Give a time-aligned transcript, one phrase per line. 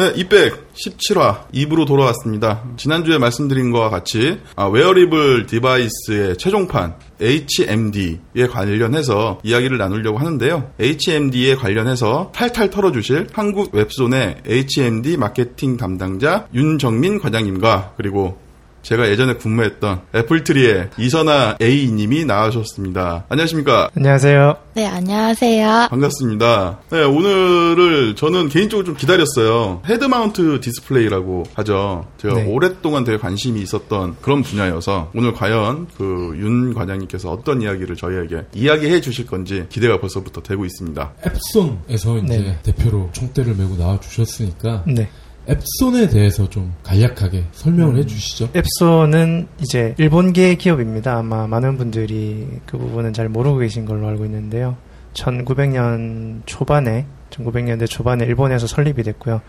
[0.00, 2.64] 네, 217화 2부로 돌아왔습니다.
[2.78, 10.72] 지난주에 말씀드린 것과 같이 아, wearable device의 최종판 HMD에 관련해서 이야기를 나누려고 하는데요.
[10.80, 18.38] HMD에 관련해서 탈탈 털어주실 한국 엡손의 HMD 마케팅 담당자 윤정민 과장님과 그리고
[18.82, 23.24] 제가 예전에 근무했던 애플트리의 이선아 A님이 나와주셨습니다.
[23.28, 23.90] 안녕하십니까?
[23.96, 24.56] 안녕하세요.
[24.74, 25.88] 네, 안녕하세요.
[25.90, 26.78] 반갑습니다.
[26.90, 29.82] 네, 오늘을 저는 개인적으로 좀 기다렸어요.
[29.86, 32.06] head mount display라고 하죠.
[32.18, 32.46] 제가 네.
[32.46, 39.00] 오랫동안 되게 관심이 있었던 그런 분야여서 오늘 과연 그 윤 과장님께서 어떤 이야기를 저희에게 이야기해
[39.00, 41.12] 주실 건지 기대가 벌써부터 되고 있습니다.
[41.26, 42.58] 엡손에서 이제 네.
[42.62, 45.10] 대표로 총대를 메고 나와 주셨으니까 네.
[45.50, 47.98] 엡손에 대해서 좀 간략하게 설명을 음.
[47.98, 48.50] 해주시죠.
[48.54, 51.18] 엡손은 이제 일본계 기업입니다.
[51.18, 54.76] 아마 많은 분들이 그 부분은 잘 모르고 계신 걸로 알고 있는데요.
[55.14, 59.40] 1900년 초반에 1900년대 초반에 일본에서 설립이 됐고요.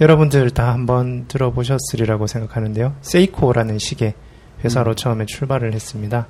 [0.00, 2.96] 여러분들 다 한번 들어보셨으리라고 생각하는데요.
[3.02, 4.14] 세이코라는 시계
[4.64, 6.26] 회사로 처음에 출발을 했습니다.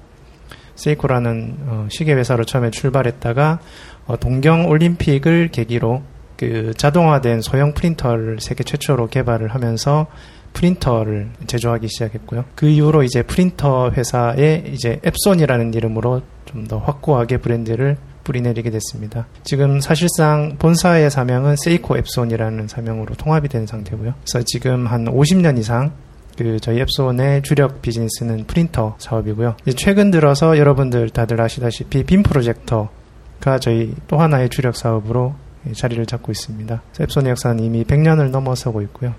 [0.74, 3.60] 세이코라는 어, 시계 회사로 처음에 출발했다가
[4.06, 6.02] 어, 동경 올림픽을 계기로
[6.36, 10.06] 그 자동화된 소형 프린터를 세계 최초로 개발을 하면서
[10.52, 12.44] 프린터를 제조하기 시작했고요.
[12.54, 16.22] 그 이후로 이제 프린터 회사에 이제 엡손이라는 이름으로
[16.54, 19.26] 좀 더 확고하게 브랜드를 뿌리내리게 됐습니다.
[19.42, 24.14] 지금 사실상 본사의 사명은 세이코 앱손이라는 사명으로 통합이 된 상태고요.
[24.20, 25.92] 그래서 지금 한 50년 이상
[26.38, 29.56] 그 저희 앱손의 주력 비즈니스는 프린터 사업이고요.
[29.76, 35.34] 최근 들어서 여러분들 다들 아시다시피 빔 프로젝터가 저희 또 하나의 주력 사업으로
[35.72, 36.82] 자리를 잡고 있습니다.
[37.00, 39.14] 앱손의 역사는 이미 100년을 넘어서고 있고요.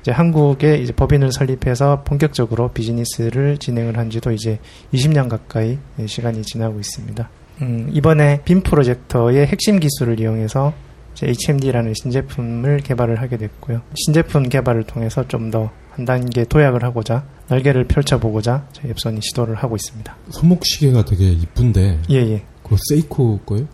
[0.00, 4.58] 이제 한국에 이제 법인을 설립해서 본격적으로 비즈니스를 진행을 한 지도 이제
[4.94, 7.28] 20년 가까이 시간이 지나고 있습니다.
[7.62, 10.72] 음, 이번에 빔 프로젝터의 핵심 기술을 이용해서
[11.20, 13.82] HMD라는 신제품을 개발을 하게 됐고요.
[13.94, 20.16] 신제품 개발을 통해서 좀 더 한 단계 도약을 하고자 날개를 펼쳐보고자 앱손이 시도를 하고 있습니다.
[20.30, 22.44] 손목 시계가 되게 이쁜데 예 예.
[22.62, 23.66] 그거 세이코 거예요?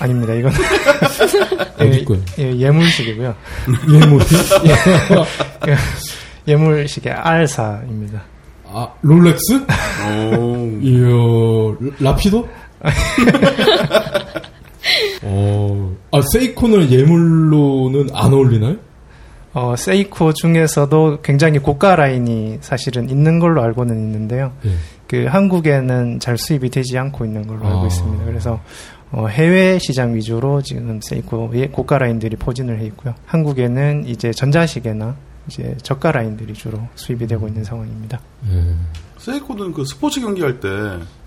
[0.00, 0.32] 아닙니다.
[0.34, 0.50] 이건
[1.78, 2.22] 어디 거예요?
[2.38, 3.34] 예, 예물식이고요.
[3.92, 4.24] 예물이?
[6.48, 8.22] 예물식의 알사입니다.
[8.66, 9.66] 아 롤렉스?
[10.06, 10.78] 오.
[10.80, 12.48] 이야 라피도?
[15.22, 18.76] 어, 아 세이코는 예물로는 안 어울리나요?
[19.52, 24.52] 어, 세이코 중에서도 굉장히 고가 라인이 사실은 있는 걸로 알고는 있는데요.
[24.64, 24.70] 예.
[25.08, 27.86] 그 한국에는 잘 수입이 되지 않고 있는 걸로 알고 아.
[27.86, 28.24] 있습니다.
[28.24, 28.60] 그래서
[29.12, 33.14] 어, 해외 시장 위주로 지금 세이코의 고가 라인들이 포진을 해 있고요.
[33.26, 35.16] 한국에는 이제 전자시계나
[35.48, 38.20] 이제 저가 라인들이 주로 수입이 되고 있는 상황입니다.
[38.52, 38.74] 예.
[39.18, 40.68] 세이코는 그 스포츠 경기할 때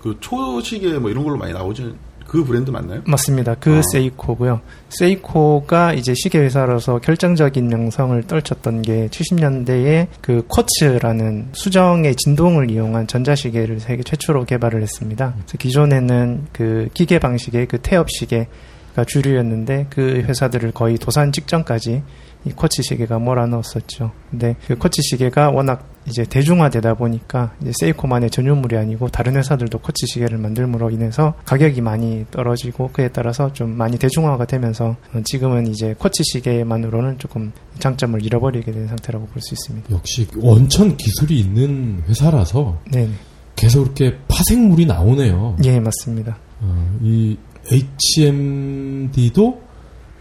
[0.04, 1.94] 그 초시계 뭐 이런 걸로 많이 나오지
[2.34, 3.00] 그 브랜드 맞나요?
[3.06, 3.54] 맞습니다.
[3.60, 3.82] 그 아.
[3.92, 4.60] 세이코고요.
[4.88, 13.78] 세이코가 이제 시계 회사로서 결정적인 명성을 떨쳤던 게 70년대에 그 쿼츠라는 수정의 진동을 이용한 전자시계를
[13.78, 15.32] 세계 최초로 개발을 했습니다.
[15.36, 22.02] 그래서 기존에는 그 기계 방식의 그 태엽 시계가 주류였는데 그 회사들을 거의 도산 직전까지
[22.46, 24.12] 이 쿼츠 시계가 몰아넣었었죠.
[24.30, 30.06] 근데 그 쿼츠 시계가 워낙 이제 대중화되다 보니까 이제 세이코만의 전유물이 아니고 다른 회사들도 쿼츠
[30.06, 35.94] 시계를 만들므로 인해서 가격이 많이 떨어지고 그에 따라서 좀 많이 대중화가 되면서 어, 지금은 이제
[35.98, 39.90] 쿼츠 시계만으로는 조금 장점을 잃어버리게 된 상태라고 볼 수 있습니다.
[39.90, 43.08] 역시 원천 기술이 있는 회사라서 네,
[43.56, 45.56] 계속 이렇게 파생물이 나오네요.
[45.64, 46.36] 예 맞습니다.
[46.60, 47.36] 어, 이
[47.72, 49.63] HMD도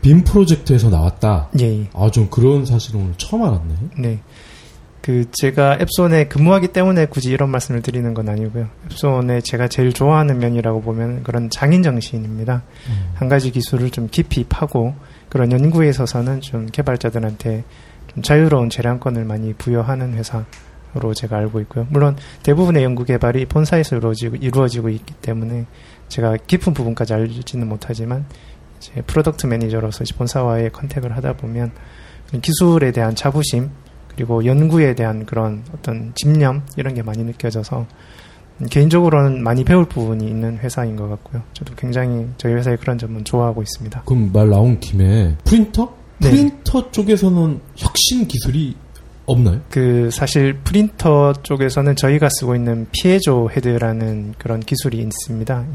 [0.03, 1.49] 빔 프로젝트에서 나왔다.
[1.61, 1.89] 예, 예.
[1.93, 3.75] 아, 좀 그런 사실을 오늘 처음 알았네.
[3.97, 4.19] 네.
[5.01, 8.67] 그 제가 앱손에 근무하기 때문에 굳이 이런 말씀을 드리는 건 아니고요.
[8.85, 12.63] 앱손에 제가 제일 좋아하는 면이라고 보면 그런 장인 정신입니다.
[12.89, 13.11] 음.
[13.15, 14.93] 한 가지 기술을 좀 깊이 파고
[15.29, 17.63] 그런 연구에 있어서는 좀 개발자들한테
[18.13, 21.87] 좀 자유로운 재량권을 많이 부여하는 회사로 제가 알고 있고요.
[21.89, 25.65] 물론 대부분의 연구 개발이 본사에서 이루어지고, 이루어지고 있기 때문에
[26.09, 28.25] 제가 깊은 부분까지 알지는 못하지만
[28.83, 31.71] 이제 product manager로서 본사와의 contact을 하다 보면
[32.41, 33.69] 기술에 대한 자부심
[34.09, 37.87] 그리고 연구에 대한 그런 어떤 집념 이런 게 많이 느껴져서
[38.61, 41.41] 음, 개인적으로는 많이 배울 부분이 있는 회사인 것 같고요.
[41.53, 44.03] 저도 굉장히 저희 회사의 그런 점은 좋아하고 있습니다.
[44.05, 45.93] 그럼 말 나온 김에 프린터?
[46.19, 46.29] 네.
[46.29, 48.75] 프린터 쪽에서는 혁신 기술이
[49.25, 49.61] 없나요?
[49.69, 55.65] 그 사실 프린터 쪽에서는 저희가 쓰고 있는 piezo head라는 그런 기술이 있습니다.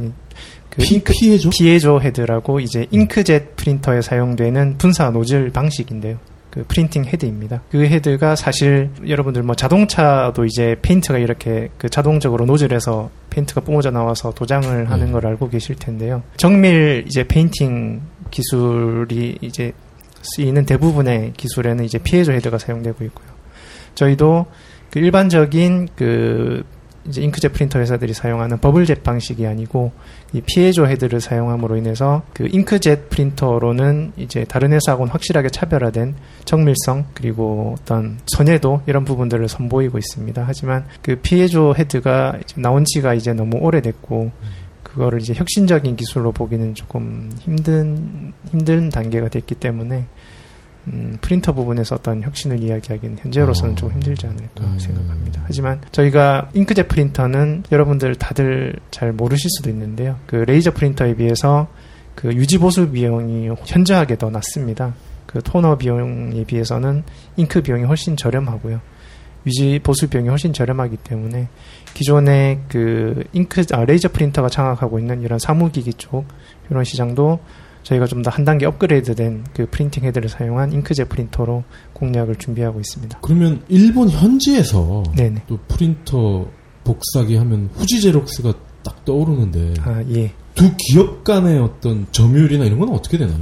[0.76, 1.50] 이- 그 피, 잉크- piezo?
[1.50, 6.18] piezo head라고 이제 잉크젯 프린터에 사용되는 분사 노즐 방식인데요.
[6.50, 7.60] 그 printing head입니다.
[7.70, 14.32] 그 헤드가 사실 여러분들 뭐 자동차도 이제 페인트가 이렇게 그 자동적으로 노즐에서 페인트가 뿜어져 나와서
[14.32, 15.12] 도장을 하는 네.
[15.12, 16.22] 걸 알고 계실 텐데요.
[16.38, 18.00] 정밀 이제 페인팅
[18.30, 19.72] 기술이 이제
[20.22, 23.28] 쓰이는 대부분의 기술에는 이제 piezo head가 사용되고 있고요.
[23.94, 24.46] 저희도
[24.90, 26.64] 그 일반적인 그
[27.08, 29.93] 이제 잉크젯 프린터 회사들이 사용하는 bubble jet 방식이 아니고
[30.32, 36.14] 이 piezo 헤드를 사용함으로 인해서 그 잉크젯 프린터로는 이제 다른 회사하고는 확실하게 차별화된
[36.44, 40.44] 정밀성 그리고 어떤 선예도 이런 부분들을 선보이고 있습니다.
[40.46, 44.31] 하지만 그 piezo 헤드가 나온 지가 이제 너무 오래됐고
[44.82, 50.06] 그거를 이제 혁신적인 기술로 보기는 조금 힘든 힘든 단계가 됐기 때문에
[50.93, 53.76] 음, 프린터 부분에서 어떤 혁신을 이야기하기는 현재로서는 어.
[53.76, 54.79] 좀 힘들지 않을까 음.
[54.79, 55.43] 생각합니다.
[55.44, 60.19] 하지만 저희가 잉크젯 프린터는 여러분들 다들 잘 모르실 수도 있는데요.
[60.26, 61.69] 그 레이저 프린터에 비해서
[62.14, 64.94] 그 유지 보수 비용이 현저하게 더 낮습니다.
[65.26, 67.05] 그 토너 비용에 비해서는
[67.37, 68.81] 잉크 비용이 훨씬 저렴하고요.
[69.46, 71.49] 유지 보수 비용이 훨씬 저렴하기 때문에
[71.94, 76.26] 기존의 그 잉크 아, 레이저 프린터가 장악하고 있는 이런 사무기기 쪽
[76.70, 77.38] 이런 시장도
[77.88, 81.64] 저희가 좀 더 한 단계 업그레이드된 그 printing 헤드를 사용한 잉크젯 프린터로
[81.94, 83.19] 공략을 준비하고 있습니다.
[83.23, 85.44] 그러면 일본 현지에서 네네.
[85.46, 86.46] 또 프린터
[86.85, 88.52] 복사기 하면 후지 제록스가
[88.85, 90.32] 딱 떠오르는데 아 예.
[90.55, 93.38] 두 기업 간의 어떤 점유율이나 이런 건 어떻게 되나요?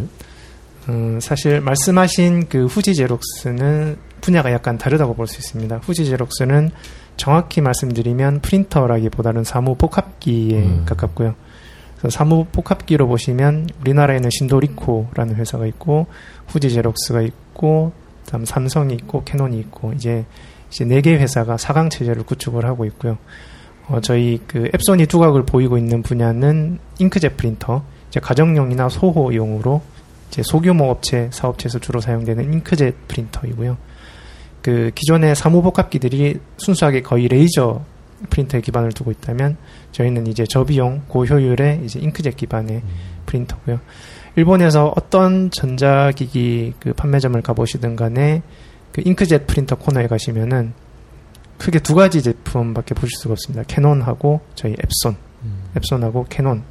[0.89, 5.79] 음, 사실 말씀하신 그 후지 제록스는 분야가 약간 다르다고 볼 수 있습니다.
[5.79, 6.71] 후지 제록스는
[7.17, 10.83] 정확히 말씀드리면 프린터라기보다는 사무 복합기에 음.
[10.87, 11.35] 가깝고요.
[11.99, 16.07] 그래서 사무 복합기로 보시면 우리나라에는 신도리코라는 회사가 있고
[16.49, 17.93] 후지 제록스가 있고
[18.25, 20.25] 그다음 삼성이 있고 캐논이 있고 이제
[20.71, 23.19] 이제 네 개 회사가 사강 체제를 구축을 하고 있고요.
[23.89, 29.81] 어, 저희 그 앱손이 두각을 보이고 있는 분야는 잉크젯 프린터, 이제 가정용이나 소호용으로
[30.29, 33.77] 이제 소규모 업체, 사업체에서 주로 사용되는 잉크젯 프린터이고요.
[34.61, 37.85] 그 기존의 사무복합기들이 순수하게 거의 레이저
[38.31, 39.57] 프린터에 기반을 두고 있다면
[39.93, 42.83] 저희는 이제 저비용 고효율의 이제 잉크젯 기반의
[43.27, 43.81] 프린터고요.
[44.37, 48.43] 일본에서 어떤 전자기기 그 판매점을 가보시든 간에
[48.93, 50.73] 그 잉크젯 프린터 코너에 가시면은
[51.59, 53.65] 크게 두 가지 제품밖에 보실 수가 없습니다.
[53.67, 55.17] 캐논하고 저희 엡손,
[55.77, 56.65] 엡손하고 캐논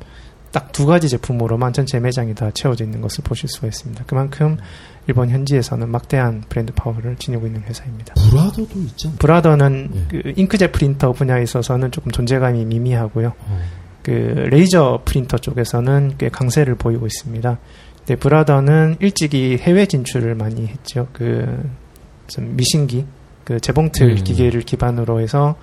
[0.52, 4.04] 딱 두 가지 제품으로만 전체 매장이 다 채워져 있는 것을 보실 수가 있습니다.
[4.08, 4.58] 그만큼
[5.08, 8.16] 일본 현지에서는 막대한 브랜드 파워를 지니고 있는 회사입니다.
[8.16, 8.68] 브라더도
[9.08, 9.18] 않나요?
[9.20, 10.06] 브라더는 예.
[10.10, 13.34] 그 잉크젯 프린터 분야에 있어서는 조금 존재감이 미미하고요.
[13.38, 13.60] 어.
[14.02, 17.58] 그 레이저 프린터 쪽에서는 꽤 강세를 보이고 있습니다.
[17.98, 21.08] 근데 브라더는 일찍이 해외 진출을 많이 했죠.
[21.14, 23.06] 그좀 미신기,
[23.44, 24.16] 그 재봉틀 음.
[24.24, 25.56] 기계를 기반으로 해서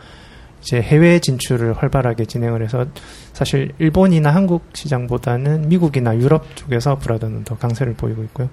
[0.60, 2.86] 이제 해외 진출을 활발하게 진행을 해서
[3.32, 8.48] 사실 일본이나 한국 시장보다는 미국이나 유럽 쪽에서 브라더는 더 강세를 보이고 있고요.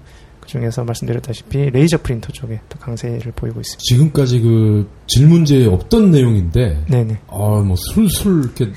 [0.50, 3.80] 그 중에서 말씀드렸다시피 레이저 프린터 쪽에 더 강세를 보이고 있습니다.
[3.82, 7.18] 지금까지 그 질문제에 없던 내용인데 네네.
[7.28, 8.72] 아뭐 술술 이렇게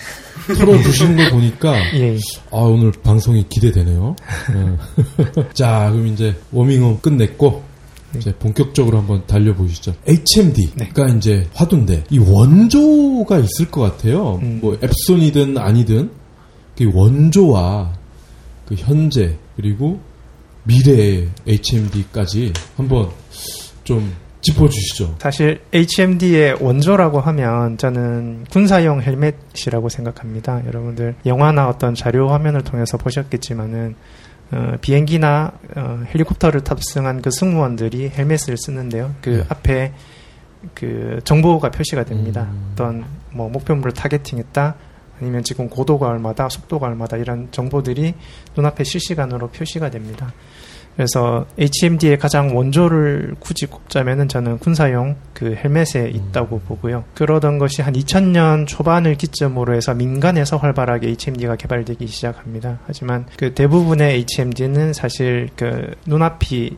[0.56, 2.16] 털어주시는 걸 보니까 예.
[2.52, 4.16] 아 오늘 방송이 기대되네요.
[4.54, 5.44] 네.
[5.54, 7.64] 자 그럼 이제 워밍업 끝냈고
[8.12, 8.20] 네.
[8.20, 9.96] 이제 본격적으로 한번 달려보시죠.
[10.06, 11.18] HMD가 네.
[11.18, 14.36] 이제 화두인데 이 원조가 있을 것 같아요.
[14.44, 14.60] 음.
[14.62, 16.12] 뭐 앱손이든 아니든
[16.78, 17.94] 그 원조와
[18.68, 20.00] 그 현재 그리고
[20.64, 23.10] 미래의 HMD까지 한번
[23.84, 25.16] 좀 짚어주시죠.
[25.20, 30.66] 사실 HMD의 원조라고 하면 저는 군사용 헬멧이라고 생각합니다.
[30.66, 33.96] 여러분들 영화나 어떤 자료 화면을 통해서 보셨겠지만은
[34.52, 39.16] 어, 비행기나 어, 헬리콥터를 탑승한 그 승무원들이 헬멧을 쓰는데요.
[39.22, 39.46] 그 네.
[39.50, 39.94] 앞에
[40.76, 42.50] 그 정보가 표시가 됩니다.
[42.52, 42.70] 음.
[42.74, 44.76] 어떤 뭐 목표물을 타겟팅했다.
[45.20, 48.14] 아니면 지금 고도가 얼마다, 속도가 얼마다 이런 정보들이
[48.56, 50.34] 눈앞에 실시간으로 표시가 됩니다.
[50.96, 57.04] 그래서 HMD의 가장 원조를 굳이 꼽자면은 저는 군사용 그 헬멧에 있다고 보고요.
[57.16, 62.80] 그러던 것이 한 2000년 초반을 기점으로 해서 민간에서 활발하게 HMD가 개발되기 시작합니다.
[62.86, 66.78] 하지만 그 대부분의 HMD는 사실 그 눈앞이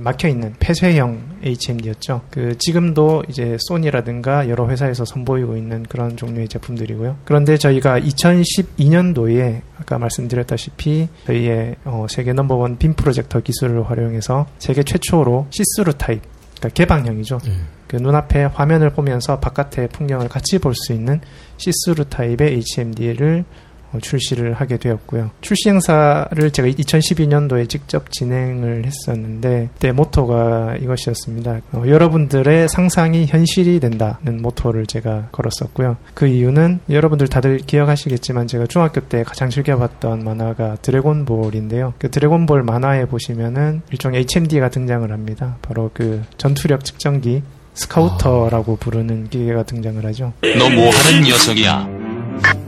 [0.00, 2.22] 막혀 있는 폐쇄형 HMD였죠.
[2.30, 7.18] 그 지금도 이제 소니라든가 여러 회사에서 선보이고 있는 그런 종류의 제품들이고요.
[7.24, 15.48] 그런데 저희가 2012년도에 아까 말씀드렸다시피 저희의 어, 세계 넘버원 빔 프로젝터 기술을 활용해서 세계 최초로
[15.50, 16.22] 시스루 타입,
[16.56, 17.38] 그러니까 개방형이죠.
[17.44, 17.52] 네.
[17.86, 21.20] 그 눈앞에 화면을 보면서 바깥의 풍경을 같이 볼 수 있는
[21.58, 23.65] 시스루 타입의 HMD를 어,
[24.00, 25.30] 출시를 하게 되었고요.
[25.40, 31.60] 출시 행사를 제가 2012년도에 직접 진행을 했었는데 그때 모토가 이것이었습니다.
[31.72, 35.96] 어, 여러분들의 상상이 현실이 된다는 모토를 제가 걸었었고요.
[36.14, 41.94] 그 이유는 여러분들 다들 기억하시겠지만 제가 중학교 때 가장 즐겨봤던 만화가 드래곤볼인데요.
[41.98, 45.56] 그 드래곤볼 만화에 보시면은 일종의 HMD가 등장을 합니다.
[45.62, 47.42] 바로 그 전투력 측정기
[47.74, 50.32] 스카우터라고 부르는 기계가 등장을 하죠.
[50.58, 52.65] 너 뭐 하는 녀석이야?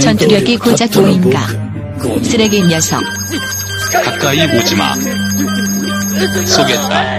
[0.00, 3.00] 전투력이 고작 5인가 쓰레기 녀석
[3.92, 4.94] 가까이 오지 마.
[6.46, 7.18] 쏘겠다.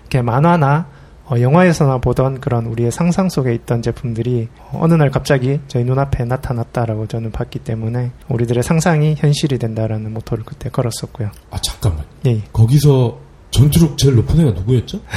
[0.00, 0.86] 이렇게 만화나
[1.26, 7.06] 어, 영화에서나 보던 그런 우리의 상상 속에 있던 제품들이 어느 날 갑자기 저희 눈앞에 나타났다라고
[7.06, 11.30] 저는 봤기 때문에 우리들의 상상이 현실이 된다라는 모토를 그때 걸었었고요.
[11.50, 12.04] 아 잠깐만.
[12.26, 12.42] 예, 예.
[12.52, 13.18] 거기서
[13.50, 15.00] 전투력 제일 높은 애가 누구였죠?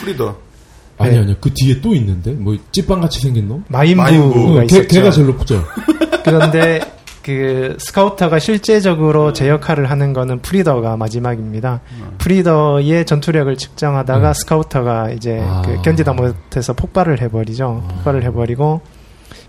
[0.00, 0.36] 프리더.
[0.98, 1.20] 아니 네.
[1.20, 1.36] 아니요.
[1.40, 3.64] 그 뒤에 또 있는데 뭐 찐빵 같이 생긴 놈?
[3.68, 4.58] 마인부가 마인부.
[4.58, 4.88] 어, 걔, 있었죠.
[4.88, 5.64] 걔가 제일 높죠.
[6.24, 6.80] 그런데
[7.22, 11.80] 그 스카우터가 실제적으로 제 역할을 하는 거는 프리더가 마지막입니다.
[12.18, 14.34] 프리더의 전투력을 측정하다가 음.
[14.34, 15.62] 스카우터가 이제 아.
[15.64, 17.82] 그 견디다 못해서 폭발을 해버리죠.
[17.88, 18.82] 폭발을 해버리고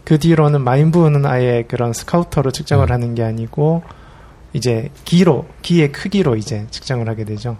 [0.05, 2.91] 그 뒤로는 마인부는 아예 그런 스카우터로 측정을 음.
[2.93, 3.83] 하는 게 아니고
[4.53, 7.57] 이제 기로 기의 크기로 이제 측정을 하게 되죠.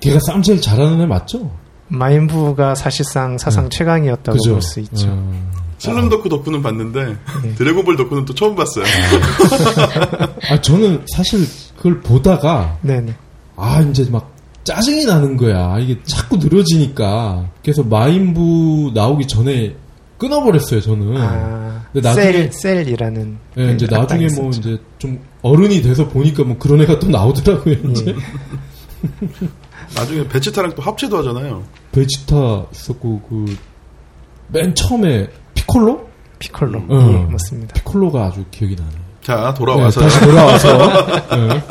[0.00, 1.50] 걔가 싸움 제일 잘하는 애 맞죠?
[1.88, 3.70] 마인부가 사실상 사상 음.
[3.70, 4.38] 최강이었다고?
[4.46, 5.08] 볼 수 있죠.
[5.08, 5.50] 음.
[5.78, 7.54] 슬럼 덕후 덕후는 봤는데 네.
[7.54, 8.84] 드래곤볼 덕후는 또 처음 봤어요.
[10.50, 13.14] 아 저는 사실 그걸 보다가 네네.
[13.56, 15.78] 아 이제 막 짜증이 나는 거야.
[15.78, 17.48] 이게 자꾸 늘어지니까.
[17.62, 19.74] 그래서 마인부 나오기 전에
[20.18, 20.80] 끊어버렸어요.
[20.80, 21.16] 저는.
[21.16, 24.58] 아, 근데 나중에- 셀 셀이라는 예, 이제 그 나중에 뭐 있었죠.
[24.70, 27.74] 이제 좀 어른이 돼서 보니까 뭐 그런 애가 또 나오더라고요.
[27.92, 28.16] 이제 예.
[29.94, 31.64] 나중에 베지타랑 또 합체도 하잖아요.
[31.92, 33.56] 베지타 있었고 그
[34.50, 36.08] 맨 처음에 피콜로?
[36.38, 36.78] 피콜로.
[36.88, 37.26] 어.
[37.28, 37.74] 예, 맞습니다.
[37.74, 39.08] 피콜로가 아주 기억이 나네요.
[39.20, 40.90] 자 돌아와서 네, 다시 돌아와서
[41.36, 41.62] 예,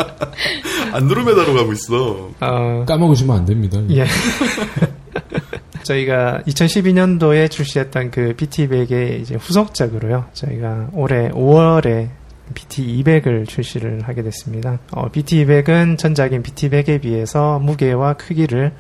[0.94, 2.30] 안드로메다로 가고 있어.
[2.40, 3.80] 어, 까먹으시면 안 됩니다.
[3.90, 4.06] 예.
[5.84, 10.26] 저희가 2012년도에 출시했던 그 BT100의 이제 후속작으로요.
[10.34, 12.10] 저희가 올해 5월에
[12.54, 14.80] BT200을 출시를 하게 됐습니다.
[14.92, 18.74] 어, BT200은 전작인 BT100에 비해서 무게와 크기를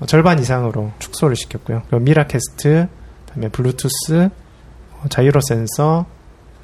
[0.00, 1.82] 어, 절반 이상으로 축소를 시켰고요.
[1.90, 2.88] 미라캐스트,
[3.26, 4.28] 그다음에 블루투스,
[5.00, 6.06] 어, 자이로 센서,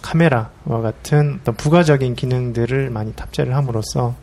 [0.03, 4.15] 카메라와 같은 부가적인 기능들을 많이 탑재를 함으로써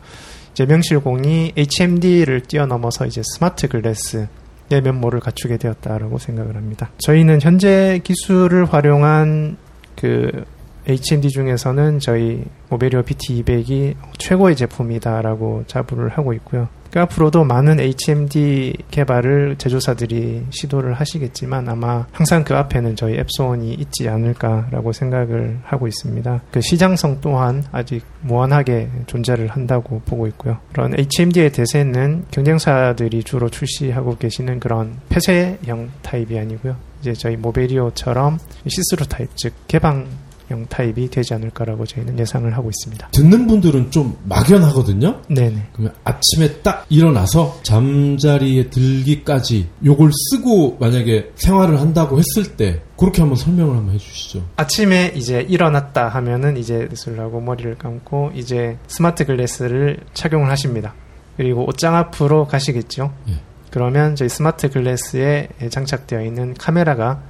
[0.52, 4.26] 이제 명실공히 HMD를 뛰어넘어서 이제 스마트 글래스
[4.68, 6.90] 의 면모를 갖추게 되었다라고 생각을 합니다.
[6.98, 9.58] 저희는 현재 기술을 활용한
[9.94, 10.44] 그
[10.88, 16.68] HMD 중에서는 저희 모베리오 BT200이 최고의 제품이다라고 자부를 하고 있고요.
[16.90, 24.08] 그 앞으로도 많은 HMD 개발을 제조사들이 시도를 하시겠지만 아마 항상 그 앞에는 저희 엡손이 있지
[24.08, 26.42] 않을까라고 생각을 하고 있습니다.
[26.50, 30.58] 그 시장성 또한 아직 무한하게 존재를 한다고 보고 있고요.
[30.72, 36.76] 그런 HMD의 대세는 경쟁사들이 주로 출시하고 계시는 그런 폐쇄형 타입이 아니고요.
[37.00, 40.06] 이제 저희 모베리오처럼 시스루 타입, 즉 개방
[40.48, 43.08] 형 타입이 되지 않을까라고 저희는 예상을 하고 있습니다.
[43.08, 45.22] 듣는 분들은 좀 막연하거든요.
[45.28, 45.68] 네네.
[45.72, 53.36] 그러면 아침에 딱 일어나서 잠자리에 들기까지 요걸 쓰고 만약에 생활을 한다고 했을 때 그렇게 한번
[53.36, 54.46] 설명을 한번 해주시죠.
[54.56, 60.94] 아침에 이제 일어났다 하면은 이제 세수를 하고 머리를 감고 이제 스마트 글래스를 착용을 하십니다.
[61.36, 63.12] 그리고 옷장 앞으로 가시겠죠.
[63.28, 63.34] 예.
[63.70, 67.20] 그러면 저희 스마트 글래스에 장착되어 있는 카메라가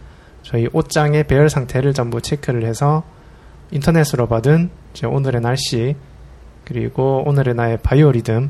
[0.47, 3.03] 저희 옷장의 배열 상태를 전부 체크를 해서
[3.73, 4.71] 인터넷으로 받은
[5.05, 5.97] 오늘의 날씨
[6.65, 8.49] 그리고 오늘의 나의 바이오 리듬을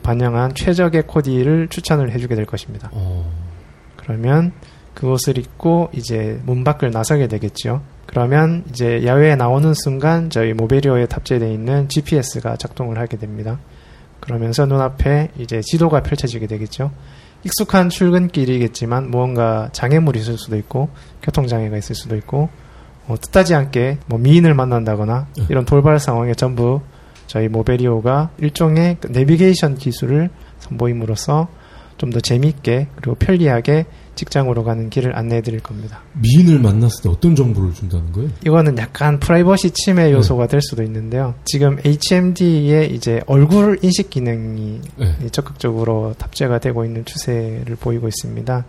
[0.00, 2.88] 반영한 최적의 코디를 추천을 해주게 될 것입니다.
[2.92, 3.28] 어,
[3.96, 4.52] 그러면
[4.94, 7.82] 그옷을 입고 이제 문 밖을 나서게 되겠죠.
[8.06, 13.58] 그러면 이제 야외에 나오는 순간 저희 모베리오에 탑재되어 있는 GPS가 작동을 하게 됩니다.
[14.20, 16.92] 그러면서 눈앞에 이제 지도가 펼쳐지게 되겠죠.
[17.44, 20.88] 익숙한 출근길이겠지만 무언가 장애물이 있을 수도 있고
[21.22, 22.48] 교통장애가 있을 수도 있고
[23.06, 25.46] 어, 뜻하지 않게 뭐 미인을 만난다거나 네.
[25.48, 26.80] 이런 돌발 상황에 전부
[27.26, 31.48] 저희 모베리오가 일종의 그 내비게이션 기술을 선보임으로써
[31.98, 36.00] 좀 더 재미있게 그리고 편리하게 직장으로 가는 길을 안내해 드릴 겁니다.
[36.14, 38.30] 미인을 만났을 때 어떤 정보를 준다는 거예요?
[38.44, 41.34] 이거는 약간 프라이버시 침해 요소가 될 수도 있는데요.
[41.44, 45.14] 지금 HMD에 이제 얼굴 인식 기능이 네.
[45.30, 48.64] 적극적으로 탑재가 되고 있는 추세를 보이고 있습니다.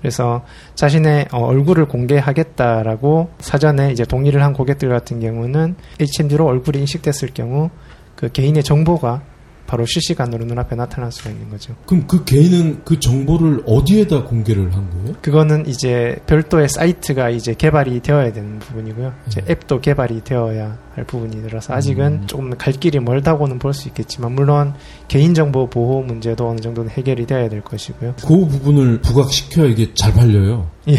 [0.00, 0.42] 그래서
[0.74, 7.70] 자신의 어, 얼굴을 공개하겠다라고 사전에 이제 동의를 한 고객들 같은 경우는 HMD로 얼굴이 인식됐을 경우
[8.16, 9.22] 그 개인의 정보가
[9.70, 11.76] 바로 실시간으로 눈앞에 나타날 수가 있는 거죠.
[11.86, 15.14] 그럼 그 개인은 그 정보를 어디에다 공개를 한 거예요?
[15.22, 19.12] 그거는 이제 별도의 사이트가 이제 개발이 되어야 되는 부분이고요.
[19.28, 19.46] 이제 음.
[19.48, 22.26] 앱도 개발이 되어야 할 부분이라서 아직은 음.
[22.26, 24.74] 조금 갈 길이 멀다고는 볼 수 있겠지만 물론
[25.06, 28.16] 개인정보 보호 문제도 어느 정도는 해결이 되어야 될 것이고요.
[28.20, 30.68] 그 부분을 부각시켜야 이게 잘 팔려요.
[30.88, 30.96] 예.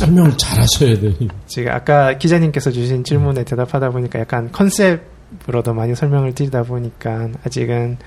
[0.00, 1.14] 설명을 잘 하셔야 돼.
[1.46, 5.13] 제가 아까 기자님께서 주신 질문에 대답하다 보니까 약간 컨셉
[5.48, 7.98] 으로도 많이 설명을 드리다 보니까 아직은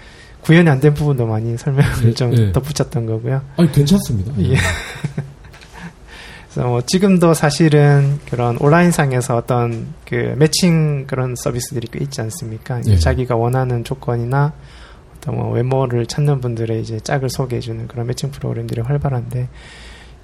[0.42, 2.52] 구현이 안 된 부분도 많이 설명을 예, 좀 예.
[2.52, 3.42] 덧붙였던 거고요.
[3.58, 4.32] 아니, 괜찮습니다.
[4.40, 4.56] 예.
[6.54, 12.82] 그래서 뭐 지금도 사실은 그런 온라인상에서 어떤 그 매칭 그런 서비스들이 꽤 있지 않습니까?
[12.82, 12.98] 네.
[12.98, 14.54] 자기가 원하는 조건이나
[15.18, 19.50] 어떤 뭐 외모를 찾는 분들의 이제 짝을 소개해주는 그런 매칭 프로그램들이 활발한데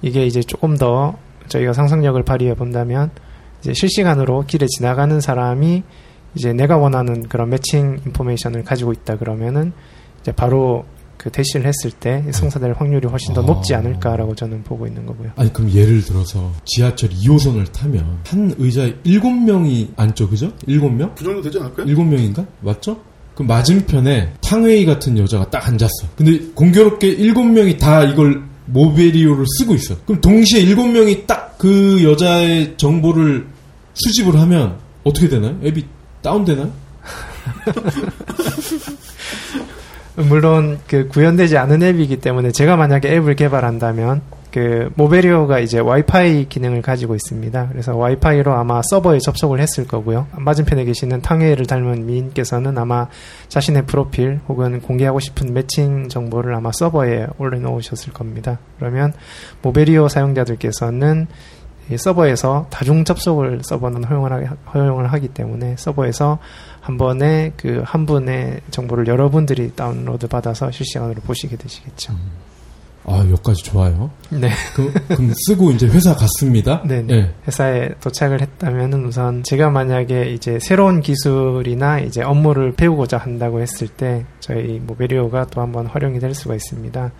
[0.02, 1.16] 이게 이제 조금 더
[1.48, 3.10] 저희가 상상력을 발휘해 본다면
[3.60, 5.82] 이제 실시간으로 길에 지나가는 사람이
[6.34, 9.72] 이제 내가 원하는 그런 매칭 인포메이션을 가지고 있다 그러면은
[10.20, 10.84] 이제 바로
[11.16, 13.46] 그 대시를 했을 때 성사될 확률이 훨씬 더 아.
[13.46, 15.30] 높지 않을까라고 저는 보고 있는 거고요.
[15.36, 20.52] 아니 그럼 예를 들어서 지하철 2호선을 타면 한 의자에 7명이 앉죠, 그죠?
[20.66, 21.14] 7명?
[21.14, 21.86] 그 정도 되지 않을까요?
[21.86, 22.44] 일곱 명인가?
[22.60, 22.98] 맞죠?
[23.34, 26.08] 그 맞은편에 탕웨이 같은 여자가 딱 앉았어.
[26.16, 29.96] 근데 공교롭게 일곱 명이 다 이걸 모베리오를 쓰고 있어.
[30.06, 33.46] 그럼 동시에 일곱 명이 딱 그 여자의 정보를
[33.94, 35.58] 수집을 하면 어떻게 되나요?
[35.64, 35.84] 앱이
[36.24, 36.72] 다운되나요?
[40.28, 44.22] 물론 그 구현되지 않은 앱이기 때문에 제가 만약에 앱을 개발한다면
[44.54, 47.68] 그 모베리오가 이제 와이파이 기능을 가지고 있습니다.
[47.72, 50.28] 그래서 와이파이로 아마 서버에 접속을 했을 거고요.
[50.30, 53.08] 맞은편에 계시는 탕웨이를 닮은 미인께서는 아마
[53.48, 58.60] 자신의 프로필 혹은 공개하고 싶은 매칭 정보를 아마 서버에 올려놓으셨을 겁니다.
[58.78, 59.12] 그러면
[59.62, 61.53] 모베리오 사용자들께서는 이
[61.96, 66.38] 서버에서 다중 접속을 서버는 허용을, 하기, 허용을 하기 때문에 서버에서
[66.80, 72.14] 한 번에 그 한 분의 정보를 여러분들이 다운로드 받아서 실시간으로 보시게 되시겠죠.
[73.06, 74.10] 아, 여기까지 좋아요.
[74.30, 74.50] 네.
[74.74, 76.82] 그, 그럼 쓰고 이제 회사 갔습니다.
[76.86, 77.04] 네.
[77.10, 77.34] 예.
[77.46, 84.24] 회사에 도착을 했다면은 우선 제가 만약에 이제 새로운 기술이나 이제 업무를 배우고자 한다고 했을 때
[84.40, 87.12] 저희 모베리오가 또 한번 활용이 될 수가 있습니다.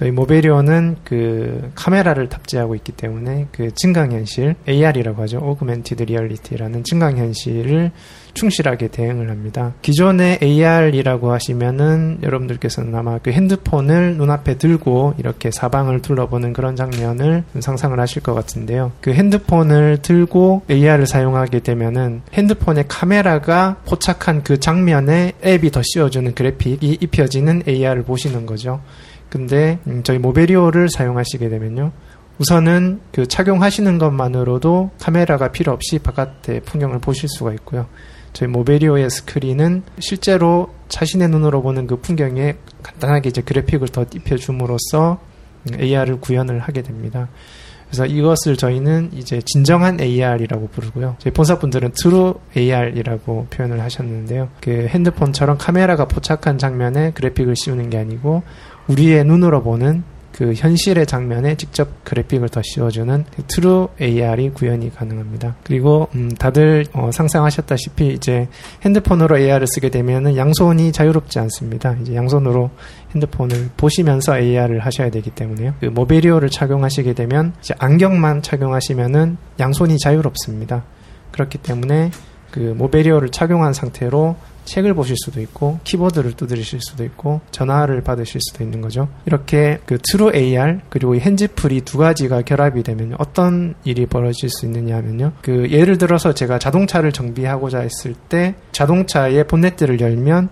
[0.00, 5.40] 저희 모베리오는 그 카메라를 탑재하고 있기 때문에 그 증강현실 AR이라고 하죠.
[5.44, 7.90] Augmented Reality라는 증강현실을
[8.32, 9.74] 충실하게 대응을 합니다.
[9.82, 18.00] 기존의 AR이라고 하시면은 여러분들께서는 아마 그 핸드폰을 눈앞에 들고 이렇게 사방을 둘러보는 그런 장면을 상상을
[18.00, 18.92] 하실 것 같은데요.
[19.02, 26.96] 그 핸드폰을 들고 AR을 사용하게 되면은 핸드폰의 카메라가 포착한 그 장면에 앱이 더 씌워주는 그래픽이
[27.02, 28.80] 입혀지는 AR을 보시는 거죠.
[29.30, 31.92] 근데 음, 저희 모베리오를 사용하시게 되면요.
[32.38, 37.86] 우선은 그 착용하시는 것만으로도 카메라가 필요 없이 바깥의 풍경을 보실 수가 있고요.
[38.32, 45.20] 저희 모베리오의 스크린은 실제로 자신의 눈으로 보는 그 풍경에 간단하게 이제 그래픽을 더 입혀줌으로써
[45.78, 47.28] AR을 구현을 하게 됩니다.
[47.90, 51.16] 그래서 이것을 저희는 이제 진정한 AR이라고 부르고요.
[51.18, 54.48] 저희 본사분들은 True AR이라고 표현을 하셨는데요.
[54.60, 58.44] 그 핸드폰처럼 카메라가 포착한 장면에 그래픽을 씌우는 게 아니고
[58.90, 65.56] 우리의 눈으로 보는 그 현실의 장면에 직접 그래픽을 더 씌워주는 true AR이 구현이 가능합니다.
[65.64, 68.48] 그리고 음, 다들 어, 상상하셨다시피 이제
[68.82, 71.94] 핸드폰으로 AR을 쓰게 되면은 양손이 자유롭지 않습니다.
[72.00, 72.70] 이제 양손으로
[73.14, 75.74] 핸드폰을 보시면서 AR을 하셔야 되기 때문에요.
[75.80, 80.84] 그 모베리오를 착용하시게 되면 이제 안경만 착용하시면은 양손이 자유롭습니다.
[81.32, 82.10] 그렇기 때문에
[82.50, 88.62] 그 모베리오를 착용한 상태로 책을 보실 수도 있고 키보드를 두드리실 수도 있고 전화를 받으실 수도
[88.62, 89.08] 있는 거죠.
[89.26, 94.66] 이렇게 그 true AR 그리고 이 핸즈프리 두 가지가 결합이 되면 어떤 일이 벌어질 수
[94.66, 95.32] 있느냐 하면요.
[95.42, 100.50] 그 예를 들어서 제가 자동차를 정비하고자 했을 때 자동차의 본네트를 열면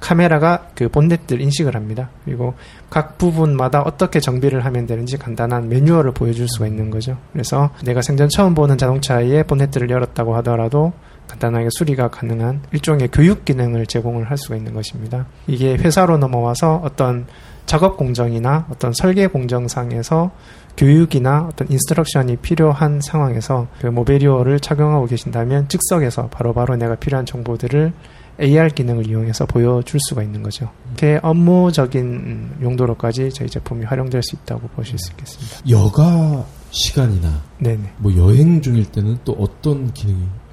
[0.00, 2.10] 카메라가 그 본넷을 인식을 합니다.
[2.24, 2.54] 그리고
[2.88, 7.18] 각 부분마다 어떻게 정비를 하면 되는지 간단한 매뉴얼을 보여줄 수가 있는 거죠.
[7.32, 10.92] 그래서 내가 생전 처음 보는 자동차의 본넷들을 열었다고 하더라도
[11.28, 15.26] 간단하게 수리가 가능한 일종의 교육 기능을 제공을 할 수가 있는 것입니다.
[15.46, 17.26] 이게 회사로 넘어와서 어떤
[17.66, 20.30] 작업 공정이나 어떤 설계 공정상에서
[20.78, 27.92] 교육이나 어떤 instruction이 필요한 상황에서 그 모베리오를 착용하고 계신다면 즉석에서 바로바로 내가 필요한 정보들을
[28.40, 30.70] AR 기능을 이용해서 보여줄 수가 있는 거죠.
[30.86, 35.68] 이렇게 업무적인 음, 용도로까지 저희 제품이 활용될 수 있다고 보실 수 있겠습니다.
[35.68, 37.94] 여가 시간이나 네네.
[37.98, 40.47] 뭐 여행 중일 때는 또 어떤 기능이 음,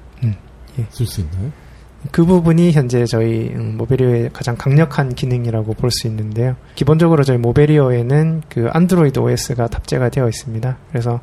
[0.78, 0.86] 예.
[0.90, 1.50] 쓸 수 있나요?
[2.12, 6.56] 그 부분이 현재 저희 음, 모베리오의 가장 강력한 기능이라고 볼 수 있는데요.
[6.74, 10.76] 기본적으로 저희 모베리오에는 그 안드로이드 OS가 탑재가 되어 있습니다.
[10.90, 11.20] 그래서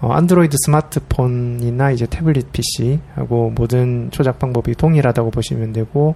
[0.00, 6.14] 어, 안드로이드 스마트폰이나 이제 태블릿 PC하고 모든 조작 방법이 동일하다고 보시면 되고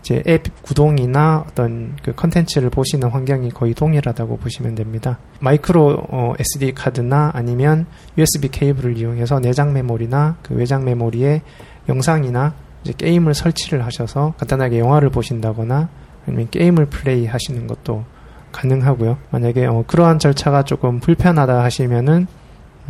[0.00, 5.18] 이제 앱 구동이나 어떤 그 컨텐츠를 보시는 환경이 거의 동일하다고 보시면 됩니다.
[5.40, 7.86] 마이크로 어, SD 카드나 아니면
[8.18, 11.40] USB 케이블을 이용해서 내장 메모리나 그 외장 메모리에
[11.88, 12.54] 영상이나
[12.98, 15.88] 게임을 설치를 하셔서 간단하게 영화를 보신다거나
[16.26, 18.04] 아니면 게임을 플레이 하시는 것도
[18.52, 19.18] 가능하고요.
[19.30, 22.26] 만약에 어, 그러한 절차가 조금 불편하다 하시면은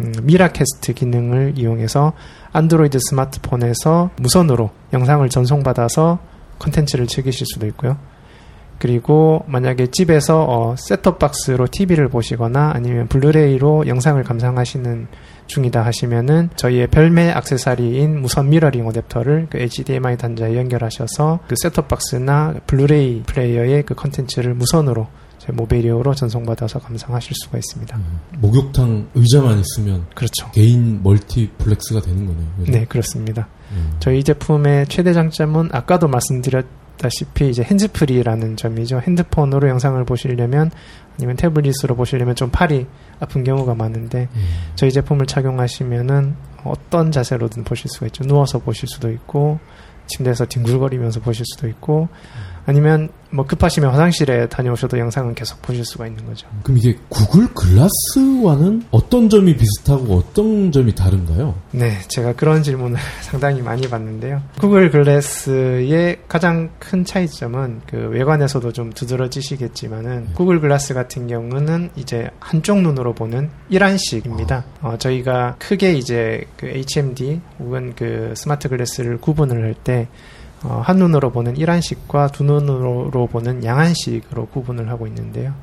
[0.00, 2.12] 음, 미라캐스트 기능을 이용해서
[2.52, 6.18] 안드로이드 스마트폰에서 무선으로 영상을 전송받아서
[6.58, 7.96] 컨텐츠를 즐기실 수도 있고요.
[8.78, 15.06] 그리고 만약에 집에서 어, set-top box로 TV를 보시거나 아니면 블루레이로 영상을 감상하시는
[15.46, 22.54] 중이다 하시면은 저희의 별매 악세사리인 무선 미러링 어댑터를 그 HDMI 단자에 연결하셔서 그 set-top box나
[22.66, 25.06] 블루레이 플레이어의 그 컨텐츠를 무선으로
[25.52, 27.98] 모베리오로 전송받아서 감상하실 수가 있습니다.
[28.38, 30.50] 목욕탕 의자만 있으면 그렇죠.
[30.52, 32.46] 개인 멀티플렉스가 되는 거네요.
[32.58, 32.72] 그죠?
[32.72, 33.48] 네, 그렇습니다.
[33.72, 33.92] 음.
[34.00, 39.00] 저희 제품의 최대 장점은 아까도 말씀드렸다시피 이제 hands-free라는 점이죠.
[39.00, 40.70] 핸드폰으로 영상을 보시려면
[41.16, 42.86] 아니면 태블릿으로 보시려면 좀 팔이
[43.20, 44.44] 아픈 경우가 많은데 음.
[44.74, 48.24] 저희 제품을 착용하시면은 어떤 자세로든 보실 수가 있죠.
[48.24, 49.58] 누워서 보실 수도 있고
[50.06, 52.08] 침대에서 뒹굴거리면서 보실 수도 있고
[52.66, 56.46] 아니면 뭐 급하시면 화장실에 다녀오셔도 영상은 계속 보실 수가 있는 거죠.
[56.62, 61.56] 그럼 이게 구글 글라스와는 어떤 점이 비슷하고 어떤 점이 다른가요?
[61.72, 64.40] 네, 제가 그런 질문을 상당히 많이 받는데요.
[64.60, 72.82] 구글 글래스의 가장 큰 차이점은 그 외관에서도 좀 두드러지시겠지만은 구글 글라스 같은 경우는 이제 한쪽
[72.82, 74.64] 눈으로 보는 일안식입니다.
[74.80, 80.06] 어, 저희가 크게 이제 그 HMD 혹은 그 스마트 글래스를 구분을 할때
[80.64, 85.54] 어, 한눈으로 보는 일안식과 두 눈으로 보는 양안식으로 구분을 하고 있는데요.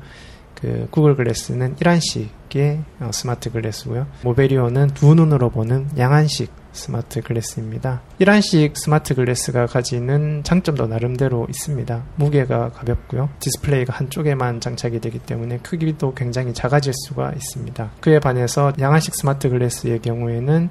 [0.54, 4.06] 그 구글 글래스는 일안식의 어, smart glass고요.
[4.22, 8.00] 모베리오는 두 눈으로 보는 양안식 smart glass입니다.
[8.20, 12.04] 일안식 smart glass가 가지는 장점도 나름대로 있습니다.
[12.14, 13.28] 무게가 가볍고요.
[13.40, 17.90] 디스플레이가 한쪽에만 장착이 되기 때문에 크기도 굉장히 작아질 수가 있습니다.
[18.00, 20.70] 그에 반해서 양안식 smart glass의 경우에는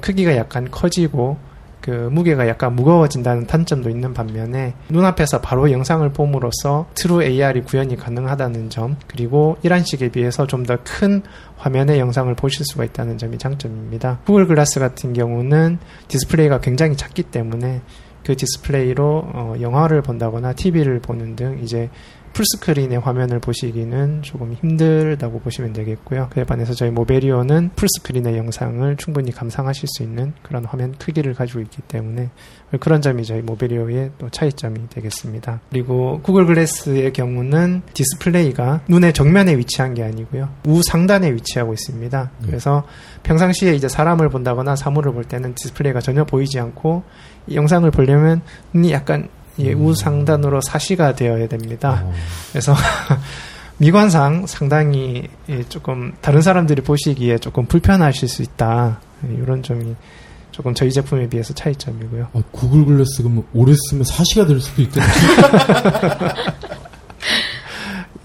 [0.00, 1.38] 크기가 약간 커지고
[1.82, 8.70] 그 무게가 약간 무거워진다는 단점도 있는 반면에 눈앞에서 바로 영상을 봄으로써 true AR이 구현이 가능하다는
[8.70, 11.22] 점 그리고 일안식에 비해서 좀 더 큰
[11.56, 14.20] 화면의 영상을 보실 수가 있다는 점이 장점입니다.
[14.24, 17.82] 구글 글라스 같은 경우는 디스플레이가 굉장히 작기 때문에
[18.24, 21.90] 그 디스플레이로 어, 영화를 본다거나 TV를 보는 등 이제
[22.32, 26.28] full screen의 화면을 보시기는 조금 힘들다고 보시면 되겠고요.
[26.30, 31.60] 그에 반해서 저희 모베리오는 full screen의 영상을 충분히 감상하실 수 있는 그런 화면 크기를 가지고
[31.60, 32.30] 있기 때문에
[32.80, 35.60] 그런 점이 저희 모베리오의 또 차이점이 되겠습니다.
[35.70, 40.48] 그리고 구글 글래스의 경우는 디스플레이가 눈의 정면에 위치한 게 아니고요.
[40.66, 42.30] 우상단에 위치하고 있습니다.
[42.46, 42.84] 그래서
[43.22, 47.02] 평상시에 이제 사람을 본다거나 사물을 볼 때는 디스플레이가 전혀 보이지 않고
[47.46, 48.40] 이 영상을 보려면
[48.72, 52.02] 눈이 약간 예, 우상단으로 사시가 되어야 됩니다.
[52.04, 52.12] 어,
[52.50, 52.74] 그래서
[53.78, 59.00] 미관상 상당히 예, 조금 다른 사람들이 보시기에 조금 불편하실 수 있다.
[59.26, 59.94] 예, 이런 점이
[60.50, 62.28] 조금 저희 제품에 비해서 차이점이고요.
[62.32, 65.12] 아, 구글 글래스 그럼 오래 쓰면 사시가 될 수도 있겠네요.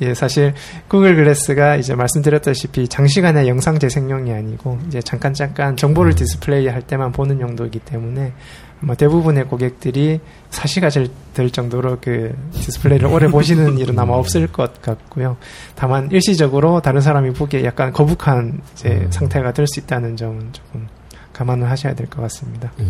[0.02, 0.54] 예, 사실
[0.88, 7.12] 구글 글래스가 이제 말씀드렸다시피 장시간의 영상 재생용이 아니고 이제 잠깐 잠깐 정보를 디스플레이 할 때만
[7.12, 8.34] 보는 용도이기 때문에
[8.80, 14.82] 뭐 대부분의 고객들이 사시가 될- 될 정도로 그 디스플레이를 오래 보시는 일은 아마 없을 것
[14.82, 15.38] 같고요.
[15.76, 19.08] 다만 일시적으로 다른 사람이 보기에 약간 거북한 이제 음.
[19.12, 20.88] 상태가 될 수 있다는 점은 조금
[21.34, 22.72] 감안을 하셔야 될 것 같습니다.
[22.80, 22.86] 예.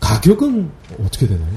[0.00, 0.70] 가격은
[1.04, 1.48] 어떻게 되나요?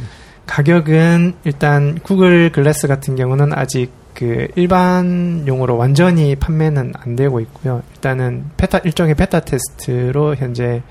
[0.46, 7.84] 가격은 일단 구글 글래스 같은 경우는 아직 그 일반용으로 완전히 판매는 안 되고 있고요.
[7.96, 10.82] 일단은 베타 일종의 베타 테스트로 현재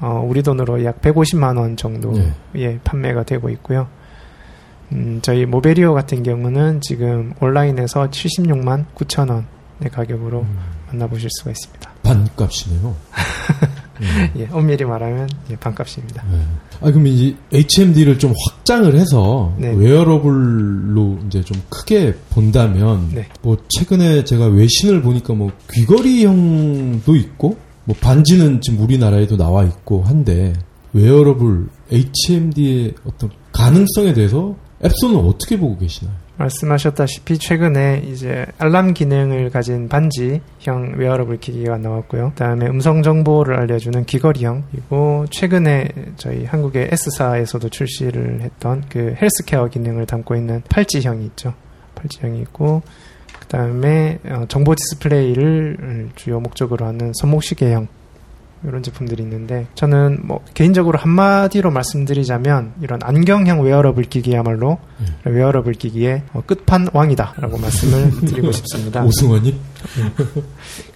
[0.00, 2.78] 어, 우리 돈으로 약 150만 원 정도에 네.
[2.84, 3.88] 판매가 되고 있고요.
[4.92, 10.58] 음, 저희 모베리오 같은 경우는 지금 온라인에서 76만 9천 원의 가격으로 음.
[10.88, 11.90] 만나보실 수가 있습니다.
[12.02, 12.96] 반값이네요.
[14.02, 14.32] 예.
[14.40, 16.24] 예, 엄밀히 말하면 예, 반값입니다.
[16.30, 16.38] 네.
[16.80, 19.72] 아, 그럼 이제 HMD를 좀 확장을 해서 네.
[19.74, 23.26] wearable로 이제 좀 크게 본다면 네.
[23.42, 30.52] 뭐 최근에 제가 외신을 보니까 뭐 귀걸이형도 있고 뭐 반지는 지금 우리나라에도 나와 있고 한데
[30.92, 36.14] wearable HMD의 어떤 가능성에 대해서 엡손은 어떻게 보고 계시나요?
[36.36, 42.32] 말씀하셨다시피 최근에 이제 알람 기능을 가진 반지형 웨어러블 기기가 나왔고요.
[42.32, 50.04] 그다음에 음성 정보를 알려주는 귀걸이형 그리고 최근에 저희 한국의 S사에서도 출시를 했던 그 헬스케어 기능을
[50.04, 51.54] 담고 있는 팔찌형이 있죠.
[51.94, 52.82] 팔찌형이 있고
[53.48, 57.88] 그다음에 어, 정보 디스플레이를 주요 목적으로 하는 손목시계형
[58.64, 64.78] 이런 제품들이 있는데 저는 뭐 개인적으로 한마디로 말씀드리자면 이런 안경형 웨어러블 기기야말로
[65.24, 69.04] 웨어러블 기기의 어, 끝판왕이다라고 말씀을 드리고 싶습니다.
[69.04, 69.58] 오승원이?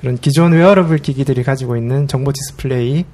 [0.00, 3.04] 그런 기존 웨어러블 기기들이 가지고 있는 정보 디스플레이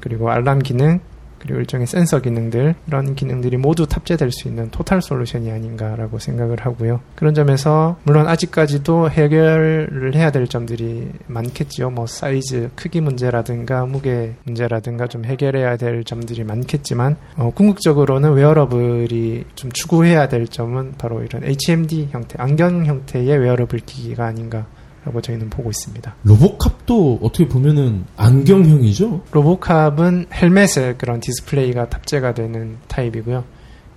[0.00, 1.00] 그리고 알람 기능
[1.40, 7.00] 그리고 일종의 센서 기능들 이런 기능들이 모두 탑재될 수 있는 total solution이 아닌가라고 생각을 하고요.
[7.16, 11.90] 그런 점에서 물론 아직까지도 해결을 해야 될 점들이 많겠지요.
[11.90, 19.72] 뭐 사이즈, 크기 문제라든가 무게 문제라든가 좀 해결해야 될 점들이 많겠지만 어, 궁극적으로는 wearable이 좀
[19.72, 24.66] 추구해야 될 점은 바로 이런 HMD 형태, 안경 형태의 웨어러블 기기가 아닌가.
[25.04, 26.14] 라고 저희는 보고 있습니다.
[26.24, 29.22] 로보캅도 어떻게 보면은 안경형이죠?
[29.32, 33.44] 로보캅은 헬멧에 그런 디스플레이가 탑재가 되는 타입이고요.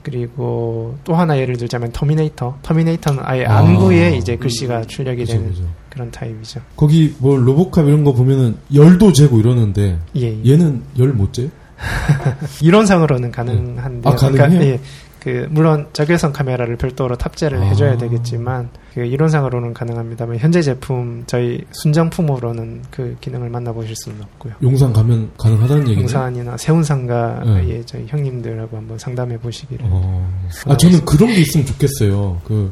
[0.02, 2.58] 그리고 또 하나 예를 들자면 터미네이터.
[2.62, 3.58] 터미네이터는 아예 아.
[3.60, 5.64] 안구에 이제 글씨가 출력이 그죠, 되는 그죠.
[5.90, 6.62] 그런 타입이죠.
[6.76, 10.22] 거기 뭐 로보캅 이런 거 보면은 열도 재고 이러는데 예.
[10.22, 10.52] 예.
[10.52, 11.50] 얘는 열 못 재요?
[12.62, 14.62] 이론상으로는 가능한데 아, 가능해요?
[14.62, 14.80] 예.
[15.24, 17.62] 그 물론 적외선 카메라를 별도로 탑재를 아.
[17.62, 24.56] 해줘야 되겠지만 그 이론상으로는 가능합니다만 현재 제품 저희 순정품으로는 그 기능을 만나보실 수는 없고요.
[24.62, 26.02] 용산 가면 가능하다는 얘기네.
[26.02, 27.82] 용산이나 세운상가의 네.
[27.86, 29.86] 저희 형님들하고 한번 상담해 보시기를.
[29.90, 30.30] 어.
[30.66, 32.42] 아 저는 그런 게 있으면 좋겠어요.
[32.44, 32.72] 그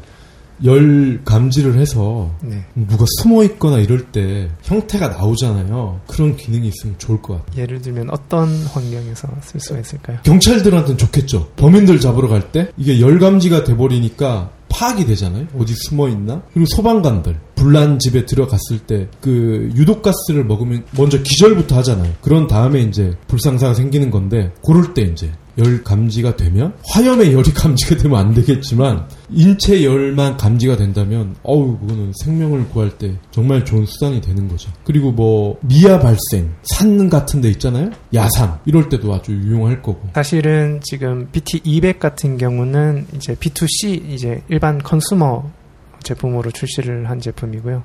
[0.64, 2.64] 열 감지를 해서 네.
[2.74, 6.00] 누가 숨어 있거나 이럴 때 형태가 나오잖아요.
[6.06, 7.62] 그런 기능이 있으면 좋을 것 같아요.
[7.62, 10.18] 예를 들면 어떤 환경에서 쓸 수가 있을까요?
[10.24, 11.48] 경찰들한테는 좋겠죠.
[11.56, 15.46] 범인들 잡으러 갈 때 이게 열 감지가 돼버리니까 파악이 되잖아요.
[15.58, 16.42] 어디 숨어 있나?
[16.52, 22.12] 그리고 소방관들 불난 집에 들어갔을 때 그 유독가스를 먹으면 먼저 기절부터 하잖아요.
[22.20, 27.96] 그런 다음에 이제 불상사가 생기는 건데 그럴 때 이제 열 감지가 되면 화염의 열이 감지가
[27.96, 34.20] 되면 안 되겠지만 인체 열만 감지가 된다면 어우 그거는 생명을 구할 때 정말 좋은 수단이
[34.20, 34.70] 되는 거죠.
[34.84, 37.90] 그리고 뭐 미아 발생 산 같은 데 있잖아요.
[38.14, 40.08] 야산 이럴 때도 아주 유용할 거고.
[40.14, 45.50] 사실은 지금 BT200 같은 경우는 이제 B2C 이제 일반 컨슈머
[46.02, 47.84] 제품으로 출시를 한 제품이고요.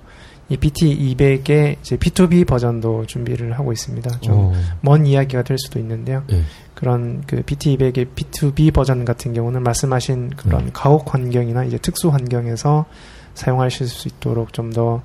[0.49, 4.19] 이 BT200의 이제 B2B 버전도 준비를 하고 있습니다.
[4.21, 6.23] 좀먼 어, 이야기가 될 수도 있는데요.
[6.31, 6.41] 예.
[6.77, 10.69] 그런 그 BT200의 B2B 버전 같은 경우는 말씀하신 그런 음.
[10.73, 12.85] 가옥 환경이나 이제 특수 환경에서
[13.33, 15.01] 사용하실 수 있도록 좀더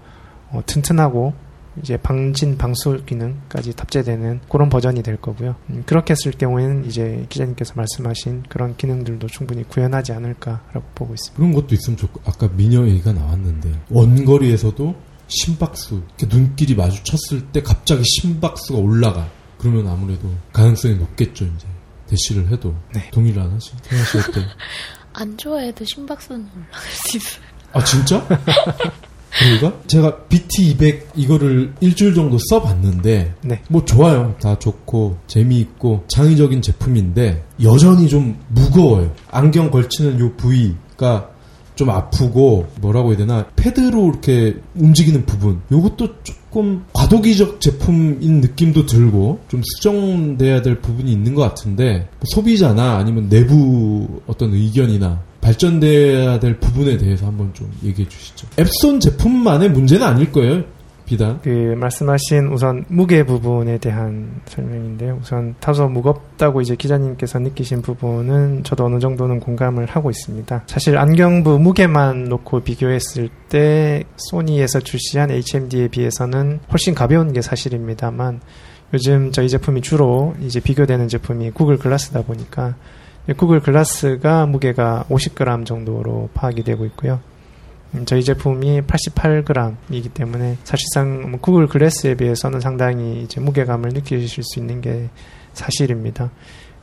[0.51, 1.33] 어, 튼튼하고
[1.83, 5.55] 이제 방진 방수 기능까지 탑재되는 그런 버전이 될 거고요.
[5.71, 11.39] 음, 그렇게 했을 경우에는 이제 기자님께서 말씀하신 그런 기능들도 충분히 구현하지 않을까라고 보고 있습니다.
[11.39, 14.95] 그런 것도 있으면 좋고 아까 미녀 얘기가 나왔는데 원거리에서도
[15.29, 19.27] 심박수 눈길이 마주쳤을 때 갑자기 심박수가 올라가
[19.63, 21.67] 그러면 아무래도 가능성이 높겠죠 이제
[22.09, 23.09] 대시를 해도 네.
[23.13, 24.41] 동의를 안 하시 생각하실 때.
[25.15, 27.45] 안 좋아해도 심박수는 올라갈 수 있어요.
[27.73, 28.27] 아 진짜?
[29.39, 29.79] 그런가?
[29.87, 33.63] 제가 BT200 이거를 일주일 정도 써봤는데 네.
[33.69, 34.37] 뭐 좋아요.
[34.41, 39.15] 다 좋고 재미있고 창의적인 제품인데 여전히 좀 무거워요.
[39.31, 41.31] 안경 걸치는 요 부위가
[41.83, 49.41] 좀 아프고 뭐라고 해야 되나 패드로 이렇게 움직이는 부분 요것도 조금 과도기적 제품인 느낌도 들고
[49.49, 56.61] 좀 수정돼야 될 부분이 있는 것 같은데 뭐 소비자나 아니면 내부 어떤 의견이나 발전돼야 될
[56.61, 58.47] 부분에 대해서 한번 좀 얘기해 주시죠.
[58.61, 60.63] 앱손 제품만의 문제는 아닐 거예요.
[61.13, 61.41] 비단.
[61.43, 65.19] 그 말씀하신 우선 무게 부분에 대한 설명인데요.
[65.21, 70.65] 우선 다소 무겁다고 이제 기자님께서 느끼신 부분은 저도 어느 정도는 공감을 하고 있습니다.
[70.67, 78.41] 사실 안경부 무게만 놓고 비교했을 때 소니에서 출시한 HMD에 비해서는 훨씬 가벼운 게 사실입니다만
[78.95, 82.77] 요즘 저희 제품이 주로 이제 비교되는 제품이 구글 글라스다 보니까
[83.37, 87.21] 구글 글라스가 무게가 50g 정도로 파악이 되고 있고요.
[87.95, 94.59] 음, 저희 제품이 88g이기 때문에 사실상 뭐 구글 글래스에 비해서는 상당히 이제 무게감을 느끼실 수
[94.59, 95.09] 있는 게
[95.53, 96.31] 사실입니다.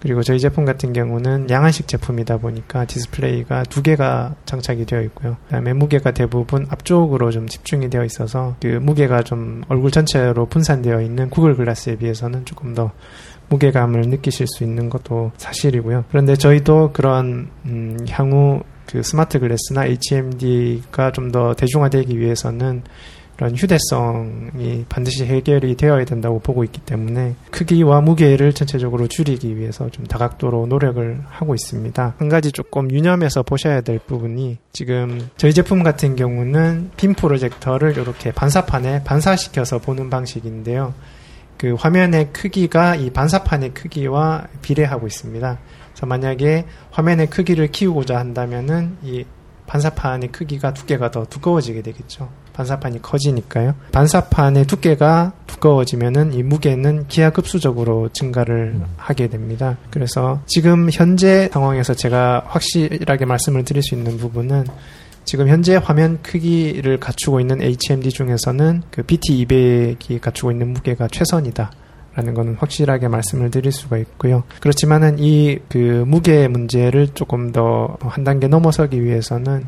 [0.01, 5.35] 그리고 저희 제품 같은 경우는 양안식 제품이다 보니까 디스플레이가 두 개가 장착이 되어 있고요.
[5.45, 11.29] 그다음에 무게가 대부분 앞쪽으로 좀 집중이 되어 있어서 그 무게가 좀 얼굴 전체로 분산되어 있는
[11.29, 12.91] 구글 글라스에 비해서는 조금 더
[13.49, 16.05] 무게감을 느끼실 수 있는 것도 사실이고요.
[16.09, 22.81] 그런데 저희도 그런 음, 향후 그 스마트 글래스나 HMD가 좀 더 대중화되기 위해서는
[23.37, 30.05] 이런 휴대성이 반드시 해결이 되어야 된다고 보고 있기 때문에 크기와 무게를 전체적으로 줄이기 위해서 좀
[30.05, 32.15] 다각도로 노력을 하고 있습니다.
[32.17, 38.31] 한 가지 조금 유념해서 보셔야 될 부분이 지금 저희 제품 같은 경우는 빔 프로젝터를 이렇게
[38.31, 40.93] 반사판에 반사시켜서 보는 방식인데요.
[41.57, 45.59] 그 화면의 크기가 이 반사판의 크기와 비례하고 있습니다.
[45.91, 49.25] 그래서 만약에 화면의 크기를 키우고자 한다면은 이
[49.67, 52.29] 반사판의 크기가 두께가 더 두꺼워지게 되겠죠.
[52.53, 53.75] 반사판이 커지니까요.
[53.91, 58.85] 반사판의 두께가 두꺼워지면은 이 무게는 기하급수적으로 증가를 음.
[58.97, 59.77] 하게 됩니다.
[59.91, 64.65] 그래서 지금 현재 상황에서 제가 확실하게 말씀을 드릴 수 있는 부분은
[65.23, 71.71] 지금 현재 화면 크기를 갖추고 있는 HMD 중에서는 그 BT200이 갖추고 있는 무게가 최선이다.
[72.19, 74.43] 라는 거는 확실하게 말씀을 드릴 수가 있고요.
[74.59, 79.65] 그렇지만은 이 그 무게 문제를 조금 더 한 단계 넘어서기 위해서는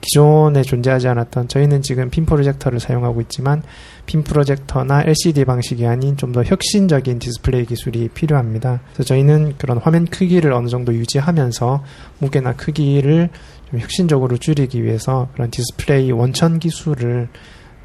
[0.00, 3.62] 기존에 존재하지 않았던 저희는 지금 핀 프로젝터를 사용하고 있지만
[4.04, 8.80] 핀 프로젝터나 LCD 방식이 아닌 좀 더 혁신적인 디스플레이 기술이 필요합니다.
[8.92, 11.82] 그래서 저희는 그런 화면 크기를 어느 정도 유지하면서
[12.18, 13.30] 무게나 크기를
[13.70, 17.28] 좀 혁신적으로 줄이기 위해서 그런 디스플레이 원천 기술을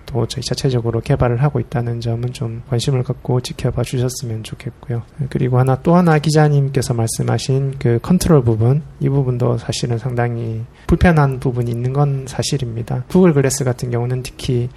[0.09, 5.03] 또 저희 자체적으로 개발을 하고 있다는 점은 좀 관심을 갖고 지켜봐 주셨으면 좋겠고요.
[5.29, 11.69] 그리고 하나 또 하나 기자님께서 말씀하신 그 컨트롤 부분 이 부분도 사실은 상당히 불편한 부분이
[11.69, 13.03] 있는 건 사실입니다.
[13.07, 14.69] 구글 글래스 같은 경우는 특히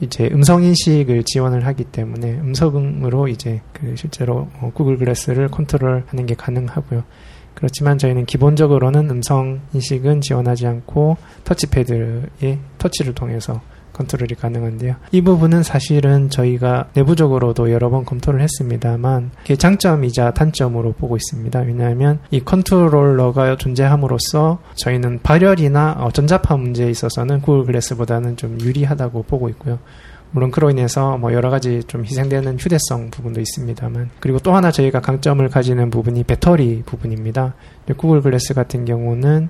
[0.00, 6.34] 이제 음성 인식을 지원을 하기 때문에 음성으로 이제 그 실제로 어, 구글 글래스를 컨트롤하는 게
[6.34, 7.04] 가능하고요.
[7.52, 13.60] 그렇지만 저희는 기본적으로는 음성 인식은 지원하지 않고 터치패드의 터치를 통해서
[13.98, 14.94] 컨트롤이 가능한데요.
[15.12, 21.60] 이 부분은 사실은 저희가 내부적으로도 여러 번 검토를 했습니다만 장점이자 단점으로 보고 있습니다.
[21.60, 29.48] 왜냐하면 이 컨트롤러가 존재함으로써 저희는 발열이나 어, 전자파 문제에 있어서는 구글 글래스보다는 좀 유리하다고 보고
[29.50, 29.78] 있고요.
[30.30, 35.00] 물론 그로 인해서 뭐 여러 가지 좀 희생되는 휴대성 부분도 있습니다만 그리고 또 하나 저희가
[35.00, 37.54] 강점을 가지는 부분이 배터리 부분입니다.
[37.96, 39.48] 구글 글래스 같은 경우는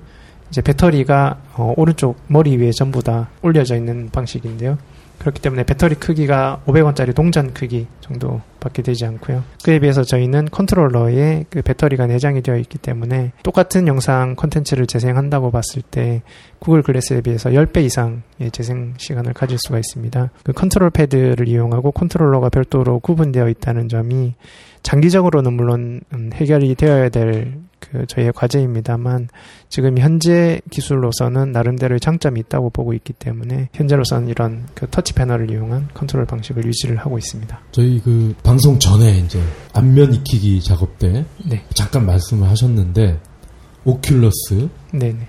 [0.50, 4.78] 이제 배터리가 어, 오른쪽 머리 위에 전부 다 올려져 있는 방식인데요.
[5.18, 9.42] 그렇기 때문에 배터리 크기가 500원짜리 동전 크기 정도밖에 되지 않고요.
[9.64, 15.82] 그에 비해서 저희는 컨트롤러에 그 배터리가 내장이 되어 있기 때문에 똑같은 영상 컨텐츠를 재생한다고 봤을
[15.82, 16.22] 때
[16.60, 20.30] 구글 글래스에 비해서 10배 이상의 재생 시간을 가질 수가 있습니다.
[20.44, 24.34] 그 컨트롤 패드를 이용하고 컨트롤러가 별도로 구분되어 있다는 점이
[24.82, 29.28] 장기적으로는 물론 음, 해결이 되어야 될 그 저희의 과제입니다만
[29.68, 35.88] 지금 현재 기술로서는 나름대로의 장점이 있다고 보고 있기 때문에 현재로서는 이런 그 터치 패널을 이용한
[35.94, 37.58] 컨트롤 방식을 유지를 하고 있습니다.
[37.72, 39.40] 저희 그 방송 전에 이제
[39.72, 43.20] 안면 익히기 작업 때 네, 잠깐 말씀을 하셨는데
[43.84, 45.28] 오큘러스 네, 네.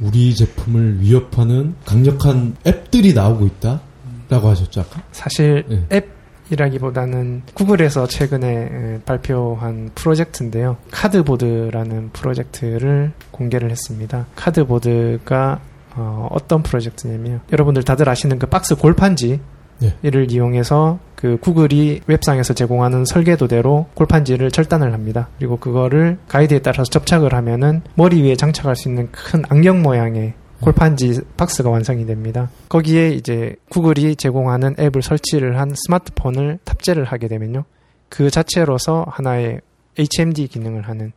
[0.00, 3.82] 우리 제품을 위협하는 강력한 앱들이 나오고 있다
[4.28, 5.02] 라고 하셨죠 아까?
[5.12, 5.84] 사실 네.
[5.92, 6.19] 앱
[6.50, 10.76] 이라기보다는 구글에서 최근에 에, 발표한 프로젝트인데요.
[10.90, 14.26] 카드보드라는 프로젝트를 공개를 했습니다.
[14.36, 15.60] 카드보드가
[15.96, 19.40] 어, 어떤 프로젝트냐면 여러분들 다들 아시는 그 박스 골판지
[19.80, 19.94] 네.
[20.02, 25.28] 이를 이용해서 그 구글이 웹상에서 제공하는 설계도대로 골판지를 절단을 합니다.
[25.38, 31.20] 그리고 그거를 가이드에 따라서 접착을 하면은 머리 위에 장착할 수 있는 큰 안경 모양의 골판지
[31.36, 32.50] 박스가 완성이 됩니다.
[32.68, 37.64] 거기에 이제 구글이 제공하는 앱을 설치를 한 스마트폰을 탑재를 하게 되면요.
[38.08, 39.60] 그 자체로서 하나의
[39.98, 41.12] HMD 기능을 하는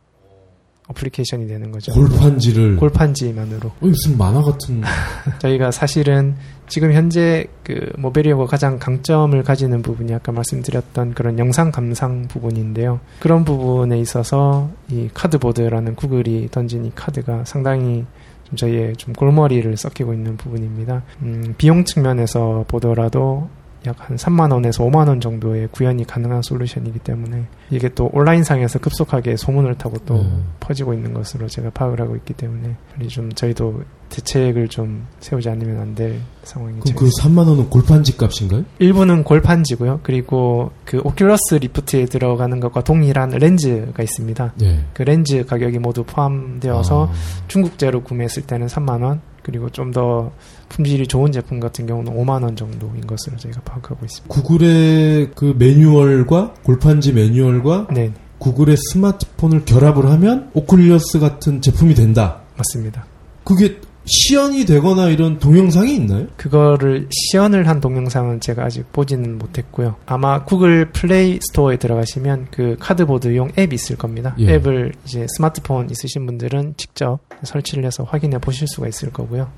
[0.88, 1.92] 어플리케이션이 되는 거죠.
[1.92, 3.68] 골판지를 골판지만으로.
[3.68, 4.82] 어, 무슨 만화 같은
[5.40, 6.36] 저희가 사실은
[6.68, 13.00] 지금 현재 그 모베리오가 가장 강점을 가지는 부분이 아까 말씀드렸던 그런 영상 감상 부분인데요.
[13.20, 18.04] 그런 부분에 있어서 이 카드보드라는 구글이 던진 이 카드가 상당히
[18.44, 21.02] 좀 저희의 좀 골머리를 썩히고 있는 부분입니다.
[21.22, 23.48] 음, 비용 측면에서 보더라도
[23.86, 29.36] 약 한 3만 원에서 5만 원 정도의 구현이 가능한 솔루션이기 때문에 이게 또 온라인상에서 급속하게
[29.36, 30.44] 소문을 타고 또 음.
[30.60, 35.80] 퍼지고 있는 것으로 제가 파악을 하고 있기 때문에 우리 좀 저희도 대책을 좀 세우지 않으면
[35.80, 38.64] 안 될 상황이 그럼 그 3만 원은 골판지 값인가요?
[38.78, 40.00] 일부는 골판지고요.
[40.02, 44.52] 그리고 그 오큘러스 리프트에 들어가는 것과 동일한 렌즈가 있습니다.
[44.56, 44.84] 네.
[44.92, 47.12] 그 렌즈 가격이 모두 포함되어서 아,
[47.48, 50.32] 중국제로 구매했을 때는 3만 원, 그리고 좀 더
[50.70, 54.34] 품질이 좋은 제품 같은 경우는 5만 원 정도인 것으로 저희가 파악하고 있습니다.
[54.34, 62.40] 구글의 그 매뉴얼과 골판지 매뉴얼과 네, 구글의 스마트폰을 결합을 하면 오큘러스 같은 제품이 된다.
[62.56, 63.06] 맞습니다.
[63.44, 66.26] 그게 시연이 되거나 이런 동영상이 있나요?
[66.36, 69.96] 그거를 시연을 한 동영상은 제가 아직 보지는 못했고요.
[70.06, 74.34] 아마 구글 플레이 스토어에 들어가시면 그 카드보드용 앱이 있을 겁니다.
[74.38, 74.54] 예.
[74.54, 79.50] 앱을 이제 스마트폰 있으신 분들은 직접 설치를 해서 확인해 보실 수가 있을 거고요.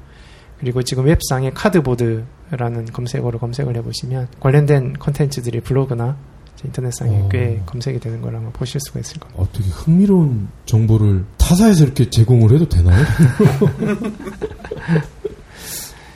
[0.60, 6.16] 그리고 지금 웹상에 카드보드라는 검색어로 검색을 해보시면 관련된 컨텐츠들이 블로그나
[6.64, 7.28] 인터넷상에 어.
[7.30, 9.42] 꽤 검색이 되는 걸 아마 보실 수가 있을 겁니다.
[9.42, 13.04] 어, 되게 흥미로운 정보를 타사에서 이렇게 제공을 해도 되나요?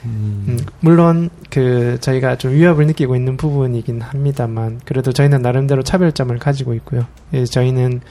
[0.05, 6.37] 음, 음, 물론 그 저희가 좀 위협을 느끼고 있는 부분이긴 합니다만 그래도 저희는 나름대로 차별점을
[6.39, 7.05] 가지고 있고요.
[7.33, 8.01] 예, 저희는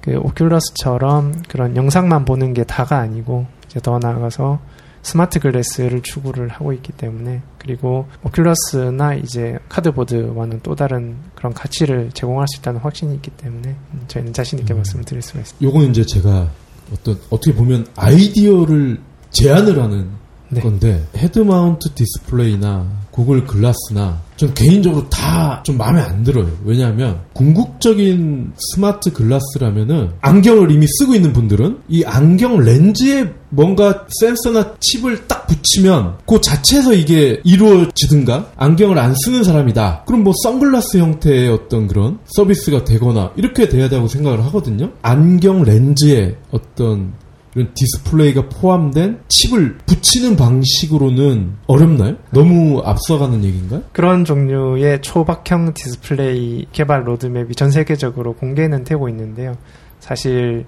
[0.00, 4.60] 그 오큘러스처럼 그런 영상만 보는 게 다가 아니고 이제 더 나아가서
[5.02, 12.46] 스마트 글래스를 추구를 하고 있기 때문에 그리고 오큘러스나 이제 카드보드와는 또 다른 그런 가치를 제공할
[12.46, 14.76] 수 있다는 확신이 있기 때문에 음, 저희는 자신 있게 음.
[14.76, 15.66] 말씀을 드릴 수가 있습니다.
[15.66, 16.48] 요건 이제 제가
[16.92, 20.08] 어떤 어떻게 보면 아이디어를 제안을 하는
[20.50, 20.60] 네.
[20.60, 26.48] 건데 헤드 마운트 디스플레이나 구글 글라스나 전 개인적으로 다 좀 마음에 안 들어요.
[26.64, 35.26] 왜냐하면 궁극적인 스마트 글라스라면은 안경을 이미 쓰고 있는 분들은 이 안경 렌즈에 뭔가 센서나 칩을
[35.28, 40.04] 딱 붙이면 그 자체에서 이게 이루어지든가 안경을 안 쓰는 사람이다.
[40.06, 44.90] 그럼 뭐 선글라스 형태의 어떤 그런 서비스가 되거나 이렇게 돼야 되고 생각을 하거든요.
[45.02, 47.12] 안경 렌즈에 어떤
[47.54, 52.16] 이런 디스플레이가 포함된 칩을 붙이는 방식으로는 어렵나요?
[52.30, 53.82] 너무 앞서가는 얘기인가요?
[53.92, 59.56] 그런 종류의 초박형 디스플레이 개발 로드맵이 전 세계적으로 공개는 되고 있는데요.
[60.00, 60.64] 사실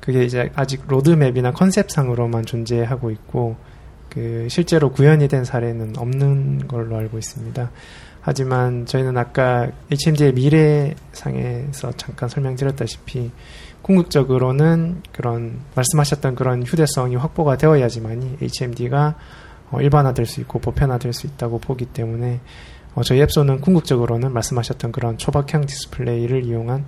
[0.00, 3.56] 그게 이제 아직 로드맵이나 컨셉상으로만 존재하고 있고
[4.08, 7.70] 그 실제로 구현이 된 사례는 없는 걸로 알고 있습니다.
[8.20, 13.30] 하지만 저희는 아까 HMD의 미래상에서 잠깐 설명드렸다시피
[13.84, 19.14] 궁극적으로는 그런 말씀하셨던 그런 휴대성이 확보가 되어야지만이 HMD가
[19.70, 22.40] 어, 일반화될 수 있고 보편화될 수 있다고 보기 때문에
[22.94, 26.86] 어, 저희 엡손은 궁극적으로는 말씀하셨던 그런 초박형 디스플레이를 이용한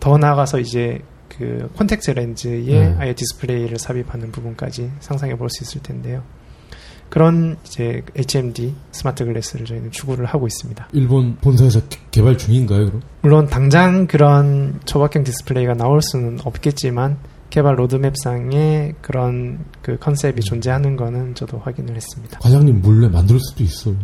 [0.00, 2.96] 더 나아가서 이제 그 콘택트 렌즈에 네.
[2.98, 6.22] 아예 디스플레이를 삽입하는 부분까지 상상해 볼 수 있을 텐데요.
[7.10, 10.88] 그런 이제 HMD 스마트 글래스를 저희는 추구를 하고 있습니다.
[10.92, 13.02] 일본 본사에서 개- 개발 중인가요, 그럼?
[13.22, 17.18] 물론 당장 그런 초박형 디스플레이가 나올 수는 없겠지만
[17.50, 22.38] 개발 로드맵상에 그런 그 컨셉이 존재하는 거는 저도 확인을 했습니다.
[22.38, 23.96] 과장님 몰래 만들 수도 있어요.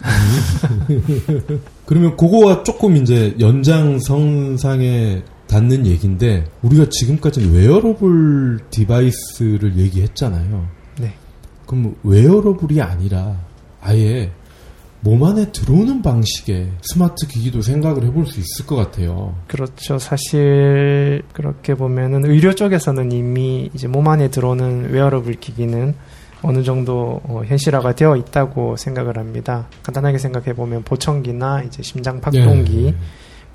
[1.86, 10.66] 그러면 그거와 조금 이제 연장선상에 닿는 얘기인데 우리가 지금까지는 웨어러블 디바이스를 얘기했잖아요.
[11.64, 11.66] 네.
[11.66, 13.36] 그럼 웨어러블이 아니라
[13.80, 14.30] 아예
[15.00, 19.34] 몸 안에 들어오는 방식의 스마트 기기도 생각을 해볼 수 있을 것 같아요.
[19.48, 19.98] 그렇죠.
[19.98, 25.94] 사실 그렇게 보면은 의료 쪽에서는 이미 이제 몸 안에 들어오는 웨어러블 기기는
[26.40, 29.66] 어느 정도 어, 현실화가 되어 있다고 생각을 합니다.
[29.82, 32.94] 간단하게 생각해 보면 보청기나 이제 심장 박동기 네.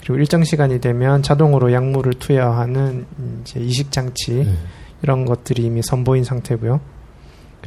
[0.01, 3.05] 그리고 일정 시간이 되면 자동으로 약물을 투여하는
[3.41, 4.53] 이제 이식 장치 네.
[5.01, 6.79] 이런 것들이 이미 선보인 상태고요.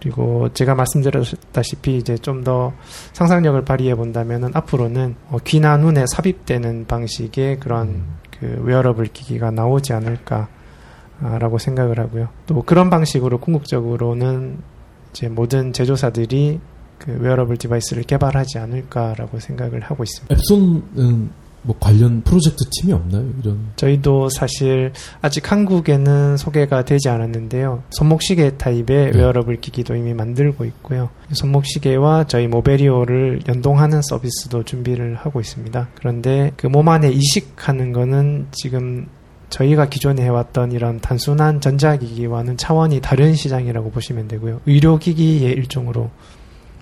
[0.03, 2.73] 그리고 제가 말씀드렸다시피 이제 좀 더
[3.13, 8.03] 상상력을 발휘해 본다면은 앞으로는 어, 귀나 눈에 삽입되는 방식의 그런
[8.39, 12.29] 그 웨어러블 기기가 나오지 않을까라고 생각을 하고요.
[12.47, 14.59] 또 그런 방식으로 궁극적으로는
[15.13, 16.59] 이제 모든 제조사들이
[16.99, 20.35] 그 wearable device를 개발하지 않을까라고 생각을 하고 있습니다.
[20.35, 21.31] 엡손은
[21.65, 23.25] 뭐 관련 프로젝트 팀이 없나요?
[23.41, 27.85] 이런 저희도 사실 아직 한국에는 소개가 되지 않았는데요.
[27.91, 29.11] 손목시계 타입의 네.
[29.15, 31.11] 웨어러블 기기도 이미 만들고 있고요.
[31.33, 35.89] 손목시계와 저희 모베리오를 연동하는 서비스도 준비를 하고 있습니다.
[35.95, 39.07] 그런데 그 몸 안에 이식하는 거는 지금
[39.51, 44.63] 저희가 기존에 해왔던 이런 단순한 전자기기와는 차원이 다른 시장이라고 보시면 되고요.
[44.67, 46.11] 의료기기의 일종으로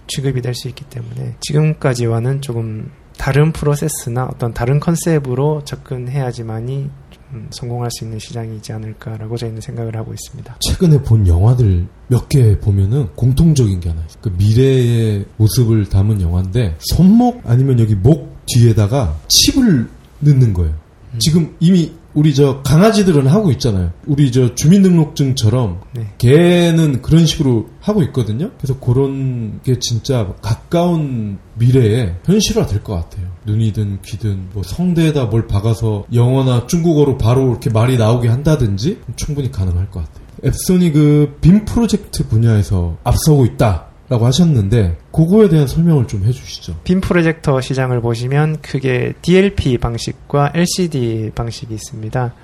[0.06, 7.90] 취급이 될 수 있기 때문에 지금까지와는 조금 다른 프로세스나 어떤 다른 컨셉으로 접근해야지만이 좀 성공할
[7.92, 10.56] 수 있는 시장이지 않을까라고 저희는 생각을 하고 있습니다.
[10.60, 14.22] 최근에 본 영화들 몇 개 보면은 공통적인 게 하나 있어요.
[14.22, 19.86] 그 미래의 모습을 담은 영화인데 손목 아니면 여기 목 뒤에다가 칩을
[20.20, 20.74] 넣는 거예요.
[21.18, 23.92] 지금 이미 우리 저 강아지들은 하고 있잖아요.
[24.06, 26.06] 우리 저 주민등록증처럼 네.
[26.18, 28.50] 개는 그런 식으로 하고 있거든요.
[28.58, 33.26] 그래서 그런 게 진짜 가까운 미래에 현실화 될 것 같아요.
[33.46, 39.90] 눈이든 귀든 뭐 성대에다 뭘 박아서 영어나 중국어로 바로 이렇게 말이 나오게 한다든지 충분히 가능할
[39.90, 40.26] 것 같아요.
[40.46, 46.80] 앱손이 그 빔 프로젝트 분야에서 앞서고 있다 라고 하셨는데 그거에 대한 설명을 좀 해주시죠.
[46.82, 52.34] 빔 프로젝터 시장을 보시면 크게 DLP 방식과 LCD 방식이 있습니다.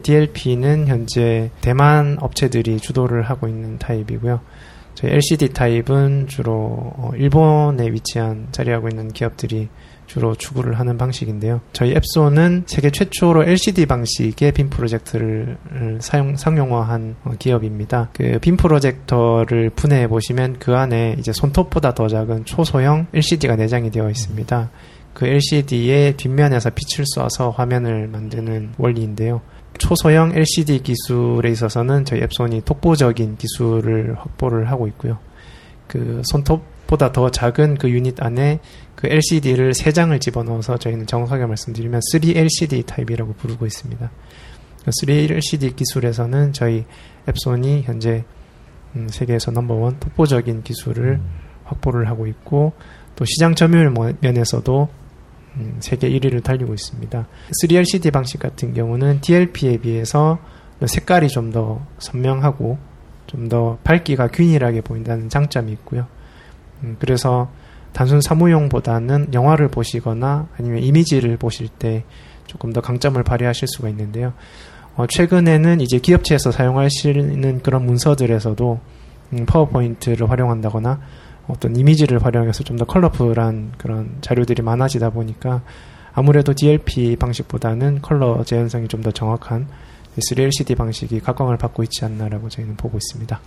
[0.00, 4.40] DLP는 현재 대만 업체들이 주도를 하고 있는 타입이고요.
[4.94, 6.52] 저희 LCD 타입은 주로
[6.96, 9.68] 어, 일본에 위치한 자리하고 있는 기업들이
[10.08, 11.60] 주로 추구를 하는 방식인데요.
[11.72, 15.56] 저희 앱소는 세계 최초로 LCD 방식의 빔 프로젝터를
[16.00, 18.10] 사용 상용화한 어, 기업입니다.
[18.12, 24.08] 그 빔 프로젝터를 분해해 보시면 그 안에 이제 손톱보다 더 작은 초소형 LCD가 내장이 되어
[24.08, 24.70] 있습니다.
[25.12, 29.42] 그 LCD의 뒷면에서 빛을 쏴서 화면을 만드는 원리인데요.
[29.76, 35.18] 초소형 LCD 기술에 있어서는 저희 앱손이 독보적인 기술을 확보를 하고 있고요.
[35.86, 38.60] 그 손톱보다 더 작은 그 유닛 안에
[38.98, 44.10] 그 LCD를 세 장을 집어넣어서 저희는 정확하게 말씀드리면 3LCD 타입이라고 부르고 있습니다.
[45.02, 46.84] 3LCD 기술에서는 저희
[47.28, 48.24] 앱손이 현재
[48.96, 51.20] 음, 세계에서 넘버원 독보적인 기술을
[51.64, 52.72] 확보를 하고 있고
[53.14, 54.88] 또 시장 점유율 뭐- 면에서도
[55.58, 57.26] 음, 세계 1위를 달리고 있습니다.
[57.62, 60.38] 3LCD 방식 같은 경우는 DLP에 비해서
[60.84, 62.78] 색깔이 좀 더 선명하고
[63.28, 66.06] 좀 더 밝기가 균일하게 보인다는 장점이 있고요.
[66.82, 67.48] 음, 그래서
[67.92, 72.04] 단순 사무용보다는 영화를 보시거나 아니면 이미지를 보실 때
[72.46, 74.32] 조금 더 강점을 발휘하실 수가 있는데요.
[74.96, 78.80] 어, 최근에는 이제 기업체에서 사용하시는 그런 문서들에서도
[79.34, 81.00] 음, 파워포인트를 활용한다거나
[81.48, 85.62] 어떤 이미지를 활용해서 좀 더 컬러풀한 그런 자료들이 많아지다 보니까
[86.12, 89.68] 아무래도 DLP 방식보다는 컬러 재현성이 좀 더 정확한
[90.18, 93.40] 3LCD 방식이 각광을 받고 있지 않나라고 저희는 보고 있습니다.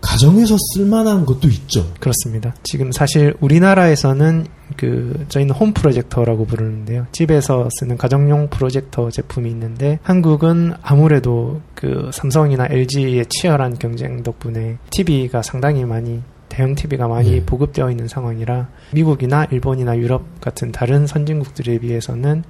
[0.00, 1.92] 가정에서 쓸만한 것도 있죠.
[2.00, 2.54] 그렇습니다.
[2.62, 4.46] 지금 사실 우리나라에서는
[4.76, 7.06] 그 저희는 홈 프로젝터라고 부르는데요.
[7.12, 15.42] 집에서 쓰는 가정용 프로젝터 제품이 있는데 한국은 아무래도 그 삼성이나 LG의 치열한 경쟁 덕분에 TV가
[15.42, 17.44] 상당히 많이 대형 TV가 많이 네.
[17.46, 22.42] 보급되어 있는 상황이라 미국이나 일본이나 유럽 같은 다른 선진국들에 비해서는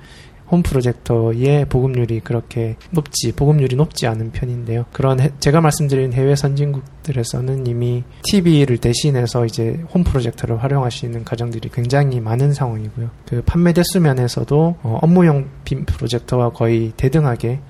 [0.50, 4.84] 홈 프로젝터의 보급률이 그렇게 높지 보급률이 높지 않은 편인데요.
[4.92, 12.20] 그런 해- 제가 말씀드린 해외 선진국들에서는 이미 TV를 대신해서 이제 홈 프로젝터를 활용하시는 가정들이 굉장히
[12.20, 13.10] 많은 상황이고요.
[13.28, 17.60] 그 판매 대수 면에서도 어, 업무용 빔 프로젝터와 거의 대등하게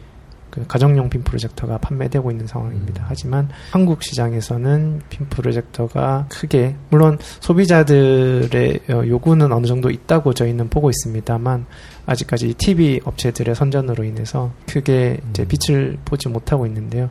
[0.50, 3.04] 그 가정용 빔 프로젝터가 판매되고 있는 상황입니다.
[3.08, 10.90] 하지만 한국 시장에서는 빔 프로젝터가 크게 물론 소비자들의 어, 요구는 어느 정도 있다고 저희는 보고
[10.90, 11.66] 있습니다만
[12.06, 17.10] 아직까지 TV 업체들의 선전으로 인해서 크게 이제 빛을 보지 못하고 있는데요.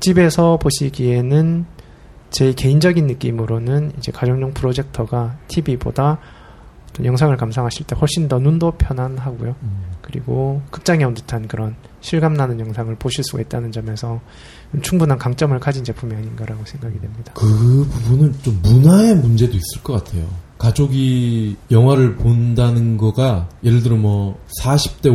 [0.00, 1.64] 집에서 보시기에는
[2.30, 6.18] 제 개인적인 느낌으로는 이제 가정용 프로젝터가 TV보다
[7.02, 9.54] 영상을 감상하실 때 훨씬 더 눈도 편안하고요.
[10.02, 14.20] 그리고 극장에 온 듯한 그런 실감 나는 영상을 보실 수가 있다는 점에서
[14.82, 17.32] 충분한 강점을 가진 제품이 아닌가라고 생각이 됩니다.
[17.34, 20.26] 그 부분은 좀 문화의 문제도 있을 것 같아요.
[20.58, 25.10] 가족이 영화를 본다는 거가 예를 들어 뭐 40대,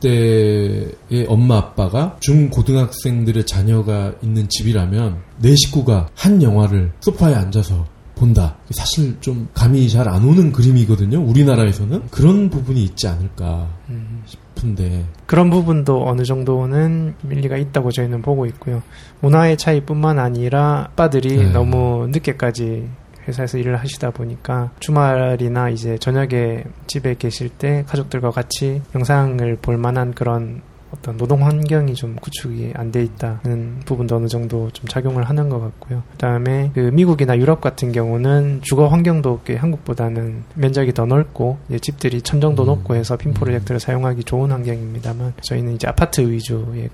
[0.00, 7.84] 50대의 엄마 아빠가 중고등학생들의 자녀가 있는 집이라면 내 식구가 한 영화를 소파에 앉아서
[8.14, 8.56] 본다.
[8.70, 11.20] 사실 좀 감이 잘 안 오는 그림이거든요.
[11.20, 18.46] 우리나라에서는 그런 부분이 있지 않을까 음, 싶은데 그런 부분도 어느 정도는 일리가 있다고 저희는 보고
[18.46, 18.82] 있고요.
[19.20, 21.50] 문화의 차이뿐만 아니라 아빠들이 네.
[21.52, 22.88] 너무 늦게까지
[23.28, 30.12] 회사에서 일을 하시다 보니까 주말이나 이제 저녁에 집에 계실 때 가족들과 같이 영상을 볼 만한
[30.12, 30.60] 그런
[30.92, 35.58] 어떤 노동 환경이 좀 구축이 안 돼 있다는 부분도 어느 정도 좀 작용을 하는 것
[35.60, 36.02] 같고요.
[36.12, 42.64] 그다음에 그 미국이나 유럽 같은 경우는 주거 환경도 꽤 한국보다는 면적이 더 넓고 집들이 천정도
[42.64, 42.66] 음.
[42.66, 46.90] 높고 해서 핀 프로젝트를 사용하기 좋은 환경입니다만 저희는 이제 아파트 위주의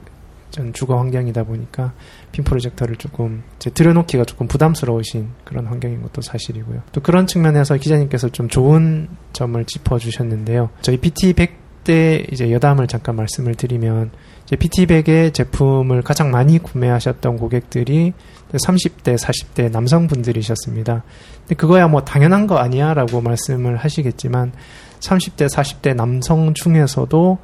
[0.50, 1.92] 전 주거 환경이다 보니까
[2.32, 6.82] 핀 프로젝터를 조금 이제 들여놓기가 조금 부담스러우신 그런 환경인 것도 사실이고요.
[6.92, 10.70] 또 그런 측면에서 기자님께서 좀 좋은 점을 짚어주셨는데요.
[10.80, 11.50] 저희 PT100
[11.88, 14.10] 때 이제 여담을 잠깐 말씀을 드리면
[14.44, 18.12] 이제 PT100의 제품을 가장 많이 구매하셨던 고객들이
[18.52, 21.02] 30대, 40대 남성분들이셨습니다.
[21.40, 24.52] 근데 그거야 뭐 당연한 거 아니야 라고 말씀을 하시겠지만
[25.00, 27.38] 30대, 40대 남성 중에서도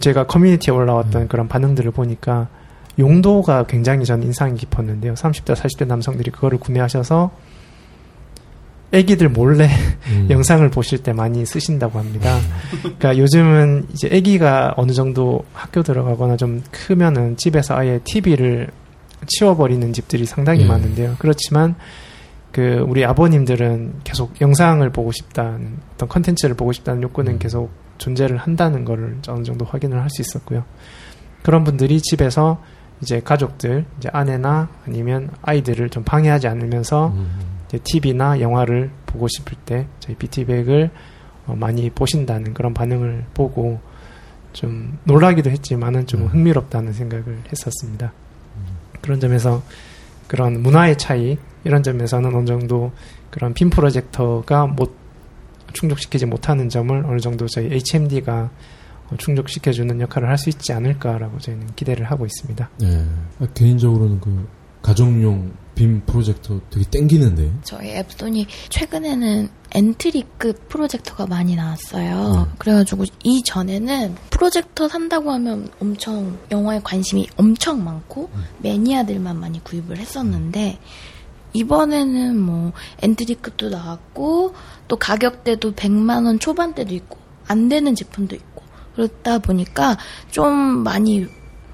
[0.00, 2.48] 제가 커뮤니티에 올라왔던 그런 반응들을 보니까
[2.98, 5.12] 용도가 굉장히 전 인상이 깊었는데요.
[5.12, 7.30] 30대, 40대 남성들이 그거를 구매하셔서
[8.94, 9.68] 애기들 몰래
[10.08, 10.28] 음.
[10.30, 12.38] 영상을 보실 때 많이 쓰신다고 합니다.
[12.80, 18.68] 그러니까 요즘은 이제 아기가 어느 정도 학교 들어가거나 좀 크면은 집에서 아예 TV를
[19.26, 20.66] 치워버리는 집들이 상당히 예.
[20.66, 21.16] 많은데요.
[21.18, 21.74] 그렇지만
[22.52, 27.38] 그 우리 아버님들은 계속 영상을 보고 싶다는 어떤 컨텐츠를 보고 싶다는 욕구는 음.
[27.38, 30.64] 계속 존재를 한다는 거를 어느 정도 확인을 할 수 있었고요.
[31.42, 32.62] 그런 분들이 집에서
[33.02, 37.53] 이제 가족들, 이제 아내나 아니면 아이들을 좀 방해하지 않으면서 음.
[37.82, 40.90] TV나 영화를 보고 싶을 때 저희 BT백을
[41.46, 43.80] 어, 많이 보신다는 그런 반응을 보고
[44.52, 46.26] 좀 놀라기도 했지만은 좀 음.
[46.28, 48.12] 흥미롭다는 생각을 했었습니다.
[49.00, 49.62] 그런 점에서
[50.26, 52.92] 그런 문화의 차이 이런 점에서는 어느 정도
[53.30, 54.94] 그런 빔 프로젝터가 못
[55.74, 58.50] 충족시키지 못하는 점을 어느 정도 저희 HMD가
[59.10, 62.70] 어, 충족시켜주는 역할을 할 수 있지 않을까라고 저희는 기대를 하고 있습니다.
[62.80, 63.06] 네.
[63.40, 64.48] 아, 개인적으로는 그
[64.84, 67.50] 가정용 빔 프로젝터 되게 땡기는데.
[67.62, 72.46] 저희 앱손이 최근에는 엔트리급 프로젝터가 많이 나왔어요.
[72.46, 72.56] 네.
[72.58, 78.28] 그래가지고 이전에는 프로젝터 산다고 하면 엄청 영화에 관심이 엄청 많고
[78.58, 80.78] 매니아들만 많이 구입을 했었는데
[81.54, 84.54] 이번에는 뭐 엔트리급도 나왔고
[84.86, 87.16] 또 가격대도 100만 원 초반대도 있고
[87.46, 88.62] 안 되는 제품도 있고
[88.96, 89.96] 그렇다 보니까
[90.30, 91.26] 좀 많이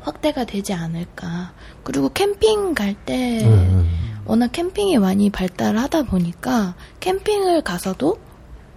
[0.02, 1.52] 확대가 되지 않을까.
[1.82, 3.84] 그리고 캠핑 갈때 네.
[4.24, 8.18] 워낙 캠핑이 많이 발달하다 보니까 캠핑을 가서도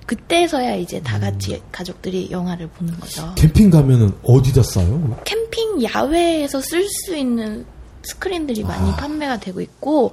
[0.05, 3.33] 그때서야 이제 다 같이 가족들이 영화를 보는 거죠.
[3.35, 5.21] 캠핑 가면은 어디다 싸요?
[5.25, 7.65] 캠핑 야외에서 쓸 수 있는
[8.03, 8.95] 스크린들이 많이 아.
[8.95, 10.11] 판매가 되고 있고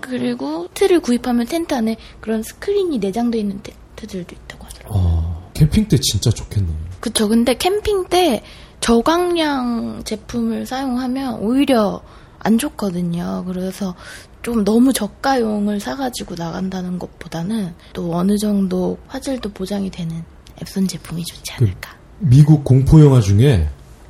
[0.00, 5.02] 그리고 틀을 구입하면 텐트 안에 그런 스크린이 내장되어 있는 텐트들도 있다고 하더라고요.
[5.02, 6.76] 어, 캠핑 때 진짜 좋겠네요.
[7.00, 7.28] 그쵸.
[7.28, 8.42] 근데 캠핑 때
[8.84, 12.02] 저강량 제품을 사용하면 오히려
[12.38, 13.42] 안 좋거든요.
[13.46, 13.94] 그래서
[14.42, 20.22] 좀 너무 저가용을 사가지고 나간다는 것보다는 또 어느 정도 화질도 보장이 되는
[20.60, 21.96] 엡손 제품이 좋지 않을까.
[22.18, 23.66] 미국 공포 영화 중에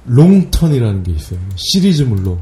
[0.07, 1.39] Wrong Turn이라는 게 있어요.
[1.55, 2.41] 시리즈물로.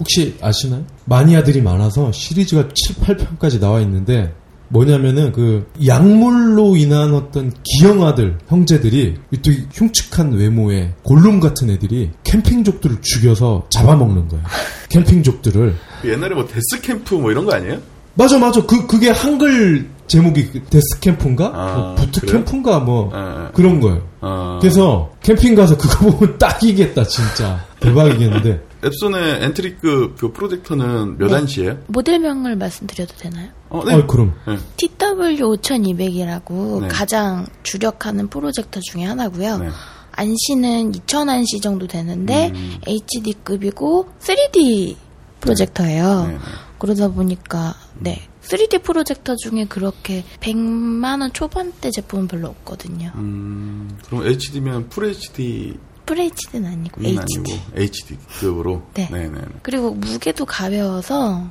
[0.00, 0.84] 혹시 아시나요?
[1.04, 4.34] 마니아들이 많아서 시리즈가 7, 8편까지 나와 있는데
[4.68, 13.66] 뭐냐면은 그 약물로 인한 어떤 기형아들 형제들이 또 흉측한 외모의 골룸 같은 애들이 캠핑족들을 죽여서
[13.70, 14.44] 잡아먹는 거예요.
[14.90, 17.78] 캠핑족들을 옛날에 뭐 데스캠프 뭐 이런 거 아니에요?
[18.14, 22.32] 맞아 맞아 그 그게 한글 제목이 그 데스캠프인가 아, 뭐 부트 그래요?
[22.38, 24.02] 캠프인가 뭐 아, 그런 거예요.
[24.20, 24.58] 아.
[24.60, 31.34] 그래서 캠핑 가서 그거 보면 딱이겠다 진짜 대박이겠는데 엡손의 entry급 그 프로젝터는 몇 네.
[31.34, 31.78] ANSI예요?
[31.88, 33.50] 모델명을 말씀드려도 되나요?
[33.70, 33.94] 어, 네.
[33.94, 34.56] 어 그럼 네.
[34.76, 36.88] TW5200이라고 네.
[36.88, 39.58] 가장 주력하는 프로젝터 중에 하나고요.
[39.58, 39.68] 네.
[40.12, 42.78] ANSI는 2000ANSI 정도 되는데 음.
[42.86, 44.96] HD급이고 3D
[45.40, 46.26] 프로젝터예요.
[46.26, 46.38] 네, 네.
[46.78, 53.12] 그러다 보니까 네 3D 프로젝터 중에 그렇게 100만 원 초반대 제품은 별로 없거든요.
[53.16, 55.76] 음, 그럼 HD면 full HD
[56.08, 57.38] FHD는 아니고 는 HD.
[57.38, 58.82] 아니고 HD급으로.
[58.94, 59.08] 네.
[59.12, 59.40] 네, 네.
[59.62, 61.50] 그리고 무게도 가벼워서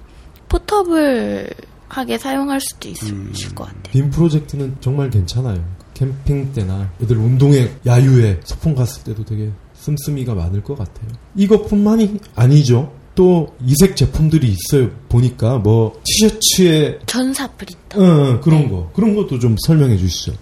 [0.49, 3.33] 포터블하게 사용할 수도 있을 음.
[3.53, 3.91] 것 같아요.
[3.91, 5.63] 빔 프로젝트는 정말 괜찮아요.
[5.93, 11.07] 캠핑 때나 애들 운동회 야유회 소풍 갔을 때도 되게 씀씀이가 많을 것 같아요.
[11.35, 12.93] 이것뿐만이 아니죠.
[13.15, 14.91] 또 이색 제품들이 있어요.
[15.09, 17.99] 보니까 뭐 티셔츠에 전사 프린터.
[17.99, 18.03] 어,
[18.35, 18.69] 어, 그런 네.
[18.69, 20.33] 거 그런 것도 좀 설명해 주시죠.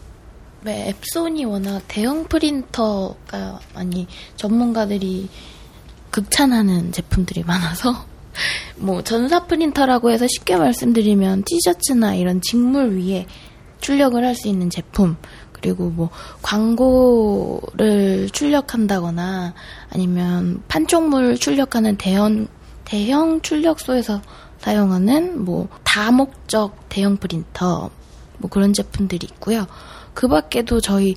[0.65, 5.29] 네, 앱손이 워낙 대형 프린터가 많이 전문가들이
[6.09, 7.93] 극찬하는 제품들이 많아서
[8.77, 13.27] 뭐 전사 프린터라고 해서 쉽게 말씀드리면 티셔츠나 이런 직물 위에
[13.79, 15.17] 출력을 할 수 있는 제품
[15.51, 16.09] 그리고 뭐
[16.41, 19.53] 광고를 출력한다거나
[19.91, 22.47] 아니면 판촉물 출력하는 대형
[22.85, 24.19] 대형 출력소에서
[24.57, 27.91] 사용하는 뭐 다목적 대형 프린터
[28.39, 29.67] 뭐 그런 제품들이 있고요.
[30.15, 31.13] 그 밖에도 저희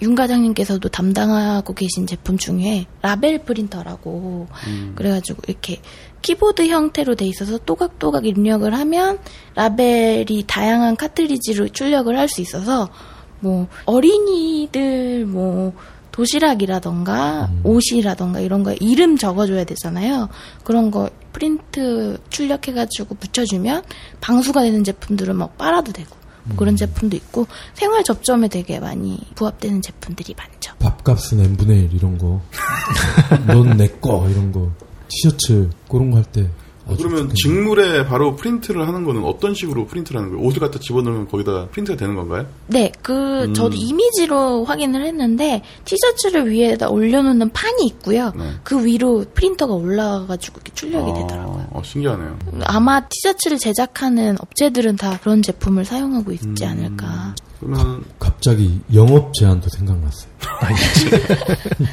[0.00, 4.48] 윤 과장님께서도 담당하고 계신 제품 중에 라벨 프린터라고
[4.96, 5.80] 그래가지고 이렇게
[6.22, 9.20] 키보드 형태로 돼 있어서 또각또각 입력을 하면
[9.54, 12.88] 라벨이 다양한 카트리지로 출력을 할 수 있어서
[13.38, 15.72] 뭐 어린이들 뭐
[16.10, 20.28] 도시락이라던가 옷이라던가 이런 거 이름 적어줘야 되잖아요.
[20.64, 23.82] 그런 거 프린트 출력해가지고 붙여주면
[24.20, 29.80] 방수가 되는 제품들은 막 빨아도 되고 뭐 그런 제품도 있고 생활 접점에 되게 많이 부합되는
[29.82, 30.74] 제품들이 많죠.
[30.78, 32.40] 밥값은 n분의 1 이런 거.
[33.46, 34.70] 넌 내 거 이런 거.
[35.08, 36.48] 티셔츠 그런 거 할 때.
[36.88, 37.32] 아주 그러면.
[37.34, 40.44] 직물에 바로 프린트를 하는 거는 어떤 식으로 프린트를 하는 거예요?
[40.44, 42.46] 옷을 갖다 집어넣으면 거기다 프린트가 되는 건가요?
[42.66, 43.54] 네, 그 음.
[43.54, 48.32] 저도 이미지로 확인을 했는데 티셔츠를 위에다 올려놓는 판이 있고요.
[48.36, 48.50] 네.
[48.64, 51.61] 그 위로 프린터가 올라가가지고 이렇게 출력이 되더라고요.
[51.82, 52.38] 어, 신기하네요.
[52.64, 56.68] 아마 티셔츠를 제작하는 업체들은 다 그런 제품을 사용하고 있지 음.
[56.70, 57.34] 않을까.
[57.60, 60.30] 그러면 갑자기 영업 제한도 생각났어요.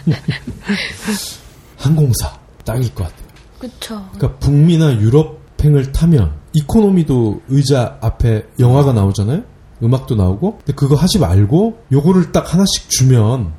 [1.77, 3.27] 항공사 딱일 것 같아요.
[3.59, 4.05] 그쵸.
[4.13, 9.43] 그러니까 북미나 유럽행을 타면 이코노미도 의자 앞에 영화가 나오잖아요.
[9.83, 10.57] 음악도 나오고.
[10.57, 13.53] 근데 그거 하지 말고 요거를 딱 하나씩 주면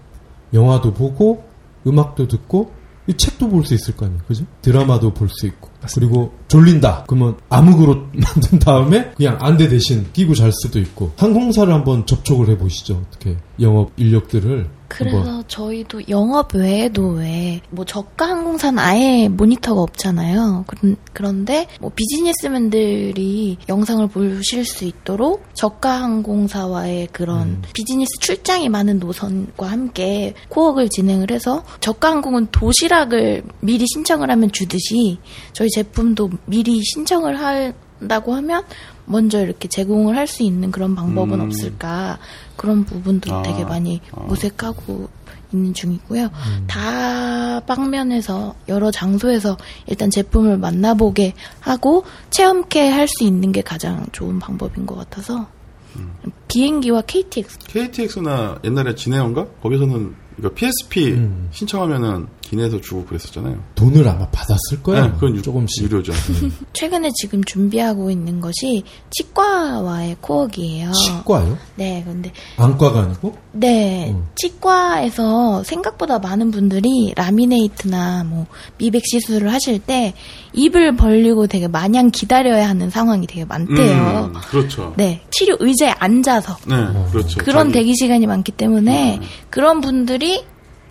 [0.52, 1.44] 영화도 보고
[1.86, 2.72] 음악도 듣고
[3.06, 4.20] 이 책도 볼 수 있을 거 아니에요.
[4.28, 4.44] 그죠?
[4.62, 5.69] 드라마도 볼 수 있고.
[5.94, 7.04] 그리고 졸린다.
[7.06, 11.12] 그러면 암흑으로 만든 다음에 그냥 안대 대신 끼고 잘 수도 있고.
[11.16, 13.02] 항공사를 한번 접촉을 해 보시죠.
[13.06, 14.68] 어떻게 영업 인력들을
[14.98, 20.64] 그래서 한번 저희도 영업 외에도 왜 뭐 저가 항공사는 아예 모니터가 없잖아요.
[20.66, 27.62] 그런, 그런데 뭐 비즈니스맨들이 영상을 보실 수 있도록 저가 항공사와의 그런 음.
[27.72, 35.18] 비즈니스 출장이 많은 노선과 함께 코어를 진행을 해서 저가 항공은 도시락을 미리 신청을 하면 주듯이
[35.52, 38.64] 저희 제품도 미리 신청을 한다고 하면
[39.10, 41.46] 먼저 이렇게 제공을 할 수 있는 그런 방법은 음.
[41.46, 42.18] 없을까
[42.56, 44.22] 그런 부분도 아, 되게 많이 아.
[44.22, 45.08] 모색하고
[45.52, 46.24] 있는 중이고요.
[46.26, 46.64] 음.
[46.68, 49.56] 다 방면에서 여러 장소에서
[49.88, 55.48] 일단 제품을 만나보게 하고 체험케 할 수 있는 게 가장 좋은 방법인 것 같아서
[55.96, 56.12] 음.
[56.46, 61.48] 비행기와 KTX KTX나 옛날에 진해원가 거기서는 이거 PSP 음.
[61.50, 63.62] 신청하면은 기내에서 주고 그랬었잖아요.
[63.76, 65.06] 돈을 아마 받았을 거야.
[65.06, 65.84] 네, 그건 유- 조금씩.
[65.84, 66.12] 유료죠.
[66.74, 70.90] 최근에 지금 준비하고 있는 것이 치과와의 코어기예요.
[70.92, 71.56] 치과요?
[71.76, 73.36] 네, 근데 안과가 아니고?
[73.52, 74.26] 네, 음.
[74.34, 78.46] 치과에서 생각보다 많은 분들이 라미네이트나 뭐
[78.78, 80.14] 미백 시술을 하실 때
[80.52, 84.30] 입을 벌리고 되게 마냥 기다려야 하는 상황이 되게 많대요.
[84.34, 84.92] 음, 그렇죠.
[84.96, 86.74] 네, 치료 의자에 앉아서 네,
[87.12, 87.38] 그렇죠.
[87.38, 89.26] 그런 자기- 대기 시간이 많기 때문에 음.
[89.50, 90.44] 그런 분들이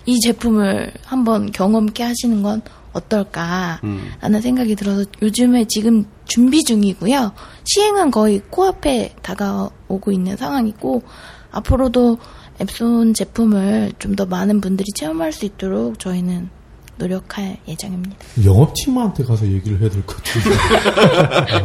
[0.10, 2.62] 이 제품을 한번 경험케 하시는 건
[2.94, 4.42] 어떨까라는 음.
[4.42, 7.32] 생각이 들어서 요즘에 지금 준비 중이고요.
[7.66, 11.04] 시행은 거의 코앞에 다가오고 있는 상황이고
[11.52, 12.18] 앞으로도
[12.62, 16.50] 앱손 제품을 좀 더 많은 분들이 체험할 수 있도록 저희는
[16.98, 18.16] 노력할 예정입니다.
[18.44, 20.50] 영업팀한테 가서 얘기를 해야 될 것 같은데.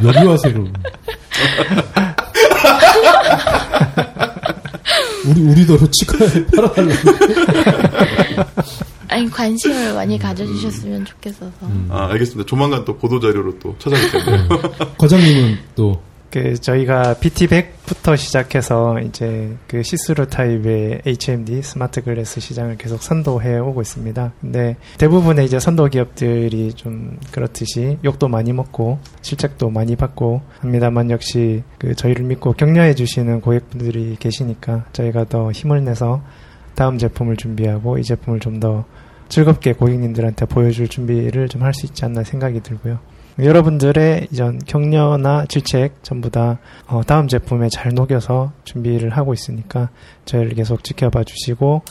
[0.07, 0.71] 여기 와서 그럼.
[5.29, 7.11] 우리, 우리더러 치과에 팔아달라고.
[9.09, 11.53] 아니 관심을 많이 가져주셨으면 좋겠어서.
[11.89, 12.47] 아, 알겠습니다.
[12.49, 14.49] 조만간 또 보도 자료로 또 찾아볼 텐데요.
[14.99, 16.03] 과장님은 또,
[16.35, 23.81] 그 저희가 BT100부터 시작해서 이제 그 시스루 타입의 HMD smart glass 시장을 계속 선도해 오고
[23.83, 24.33] 있습니다.
[24.41, 31.63] 근데 대부분의 이제 선도 기업들이 좀 그렇듯이 욕도 많이 먹고 질책도 많이 받고 합니다만 역시
[31.79, 36.21] 그 저희를 믿고 격려해 주시는 고객분들이 계시니까 저희가 더 힘을 내서
[36.75, 38.85] 다음 제품을 준비하고 이 제품을 좀 더
[39.29, 42.99] 즐겁게 고객님들한테 보여줄 준비를 좀 할 수 있지 않나 생각이 들고요.
[43.39, 49.89] 여러분들의 이전 격려나 질책 전부 다 어, 다음 제품에 잘 녹여서 준비를 하고 있으니까
[50.25, 51.83] 저희를 계속 지켜봐 주시고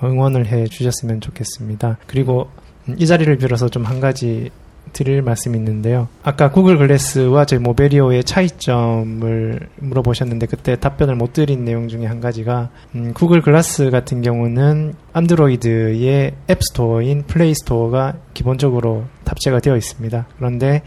[0.00, 1.98] 어, 응원을 해 주셨으면 좋겠습니다.
[2.06, 2.48] 그리고
[2.88, 4.50] 음, 이 자리를 빌어서 좀 한 가지
[4.92, 6.08] 드릴 말씀이 있는데요.
[6.22, 12.70] 아까 구글 글래스와 저희 모베리오의 차이점을 물어보셨는데 그때 답변을 못 드린 내용 중에 한 가지가
[12.94, 20.26] 음, 구글 글라스 같은 경우는 안드로이드의 앱스토어인 플레이스토어가 기본적으로 탑재가 되어 있습니다.
[20.36, 20.82] 그런데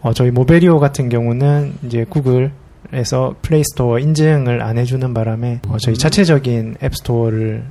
[0.00, 6.76] 어, 저희 모베리오 같은 경우는 이제 구글에서 플레이스토어 인증을 안 해주는 바람에 어, 저희 자체적인
[6.82, 7.64] 앱스토어를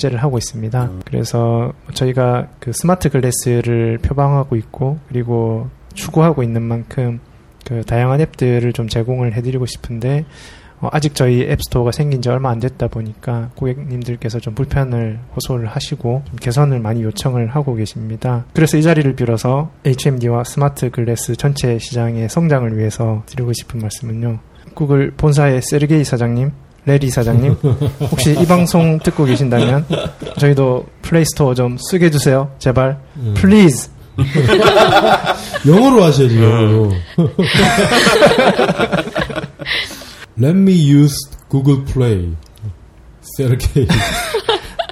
[0.00, 0.90] 탑재를 하고 있습니다.
[1.04, 7.20] 그래서 저희가 그 smart glass를 표방하고 있고 그리고 추구하고 있는 만큼
[7.66, 10.24] 그 다양한 앱들을 좀 제공을 해드리고 싶은데
[10.80, 16.22] 어, 아직 저희 앱스토어가 생긴 지 얼마 안 됐다 보니까 고객님들께서 좀 불편을 호소를 하시고
[16.26, 18.46] 좀 개선을 많이 요청을 하고 계십니다.
[18.54, 24.38] 그래서 이 자리를 빌어서 HMD와 smart glass 전체 시장의 성장을 위해서 드리고 싶은 말씀은요.
[24.74, 26.50] 구글 본사의 세르게이 사장님,
[26.86, 27.56] 래리 사장님,
[28.10, 29.84] 혹시 이 방송 듣고 계신다면
[30.38, 32.50] 저희도 플레이스토어 좀 쓰게 해주세요.
[32.58, 32.98] 제발.
[33.34, 33.90] Please.
[35.66, 36.92] 영어로 하셔야지, 영어로.
[40.38, 41.16] Let me use
[41.50, 42.34] Google Play.
[43.36, 43.86] 세르게이.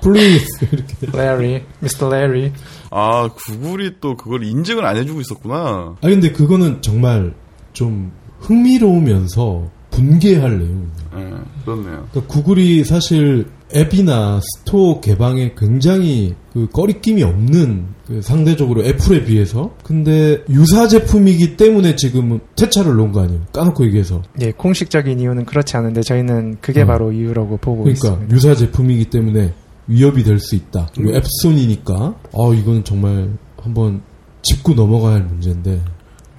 [0.02, 0.46] Please.
[0.70, 1.06] 이렇게.
[1.12, 2.52] 래리, 미스터 래리.
[2.90, 5.96] 아, 구글이 또 그걸 인증을 안 해주고 있었구나.
[6.00, 7.34] 아 근데 그거는 정말
[7.72, 10.88] 좀 흥미로우면서 분개할 내용이에요.
[11.16, 11.30] 예,
[11.64, 12.06] 그렇네요.
[12.10, 20.42] 그러니까 구글이 사실 앱이나 스토어 개방에 굉장히 그 거리낌이 없는 그 상대적으로 애플에 비해서 근데
[20.48, 23.42] 유사 제품이기 때문에 지금 퇴짜를 놓은 거 아니에요?
[23.52, 26.86] 까놓고 얘기해서 예, 공식적인 이유는 그렇지 않은데 저희는 그게 음.
[26.86, 28.34] 바로 이유라고 보고 그러니까 있습니다.
[28.34, 29.52] 유사 제품이기 때문에
[29.88, 30.88] 위협이 될 수 있다.
[30.94, 33.30] 그리고 엡손이니까 아 이거는 정말
[33.60, 34.02] 한번
[34.42, 35.82] 짚고 넘어가야 할 문제인데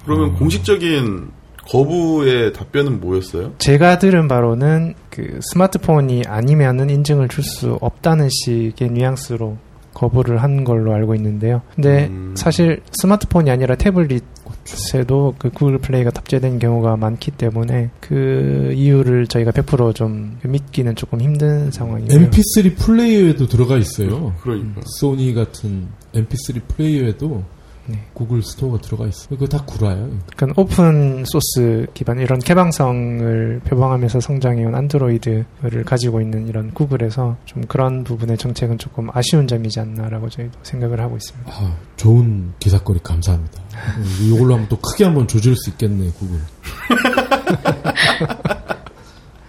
[0.04, 0.34] 그러면 음.
[0.36, 1.28] 공식적인
[1.70, 3.54] 거부의 답변은 뭐였어요?
[3.58, 9.56] 제가 들은 바로는 그 스마트폰이 아니면은 인증을 줄 수 없다는 식의 뉘앙스로
[9.94, 11.62] 거부를 한 걸로 알고 있는데요.
[11.74, 12.34] 근데 음.
[12.36, 20.38] 사실 스마트폰이 아니라 태블릿에도 그 구글 플레이가 탑재된 경우가 많기 때문에 그 이유를 저희가 100%좀
[20.44, 22.18] 믿기는 조금 힘든 상황이고요.
[22.30, 24.34] MP3 플레이어에도 들어가 있어요.
[24.42, 24.80] 그러니까.
[24.98, 27.42] 소니 같은 MP3 플레이어에도
[27.90, 28.06] 네.
[28.14, 29.28] 구글 스토어가 들어가 있어.
[29.28, 30.10] 그거 다 구라요.
[30.36, 38.04] 그러니까 open source 기반 이런 개방성을 표방하면서 성장해온 안드로이드를 가지고 있는 이런 구글에서 좀 그런
[38.04, 41.50] 부분의 정책은 조금 아쉬운 점이지 않나라고 저희도 생각을 하고 있습니다.
[41.52, 43.62] 아, 좋은 기사거리 감사합니다.
[43.98, 46.38] 음, 이걸로 하면 또 크게 한번 조질 수 있겠네, 구글.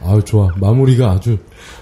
[0.03, 0.49] 아유, 좋아.
[0.59, 1.37] 마무리가 아주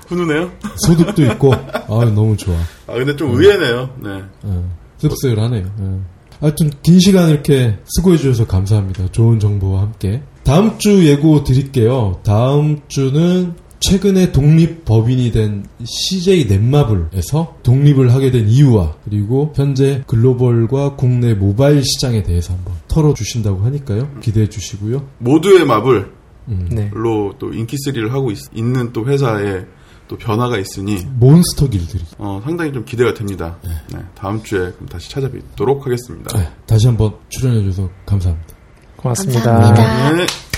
[0.07, 0.51] 훈훈해요?
[0.85, 2.55] 소득도 있고, 아유, 너무 좋아.
[2.87, 3.89] 아, 근데 좀 의외네요.
[4.03, 4.23] 네.
[4.43, 5.65] 어, 씁쓸하네요.
[5.79, 6.05] 어.
[6.39, 9.11] 하여튼, 긴 시간 이렇게 수고해 주셔서 감사합니다.
[9.11, 10.21] 좋은 정보와 함께.
[10.43, 12.19] 다음 주 예고 드릴게요.
[12.23, 20.95] 다음 주는 최근에 독립 법인이 된 CJ 넷마블에서 독립을 하게 된 이유와 그리고 현재 글로벌과
[20.95, 24.09] 국내 모바일 시장에 대해서 한번 털어 주신다고 하니까요.
[24.21, 25.07] 기대해 주시고요.
[25.19, 26.05] 모두의 마블로
[26.49, 26.67] 음.
[26.71, 26.91] 네.
[27.37, 29.65] 또 인기 3를 하고 있, 는또 회사의
[30.09, 32.03] 또 변화가 있으니 몬스터 길들이.
[32.17, 33.57] 어, 상당히 좀 기대가 됩니다.
[33.93, 36.35] 네, 다음 주에 그럼 다시 찾아뵙도록 하겠습니다.
[36.35, 38.55] 네, 다시 한번 출연해줘서 감사합니다.
[38.97, 39.43] 고맙습니다.
[39.43, 40.11] 감사합니다.
[40.17, 40.48] 네.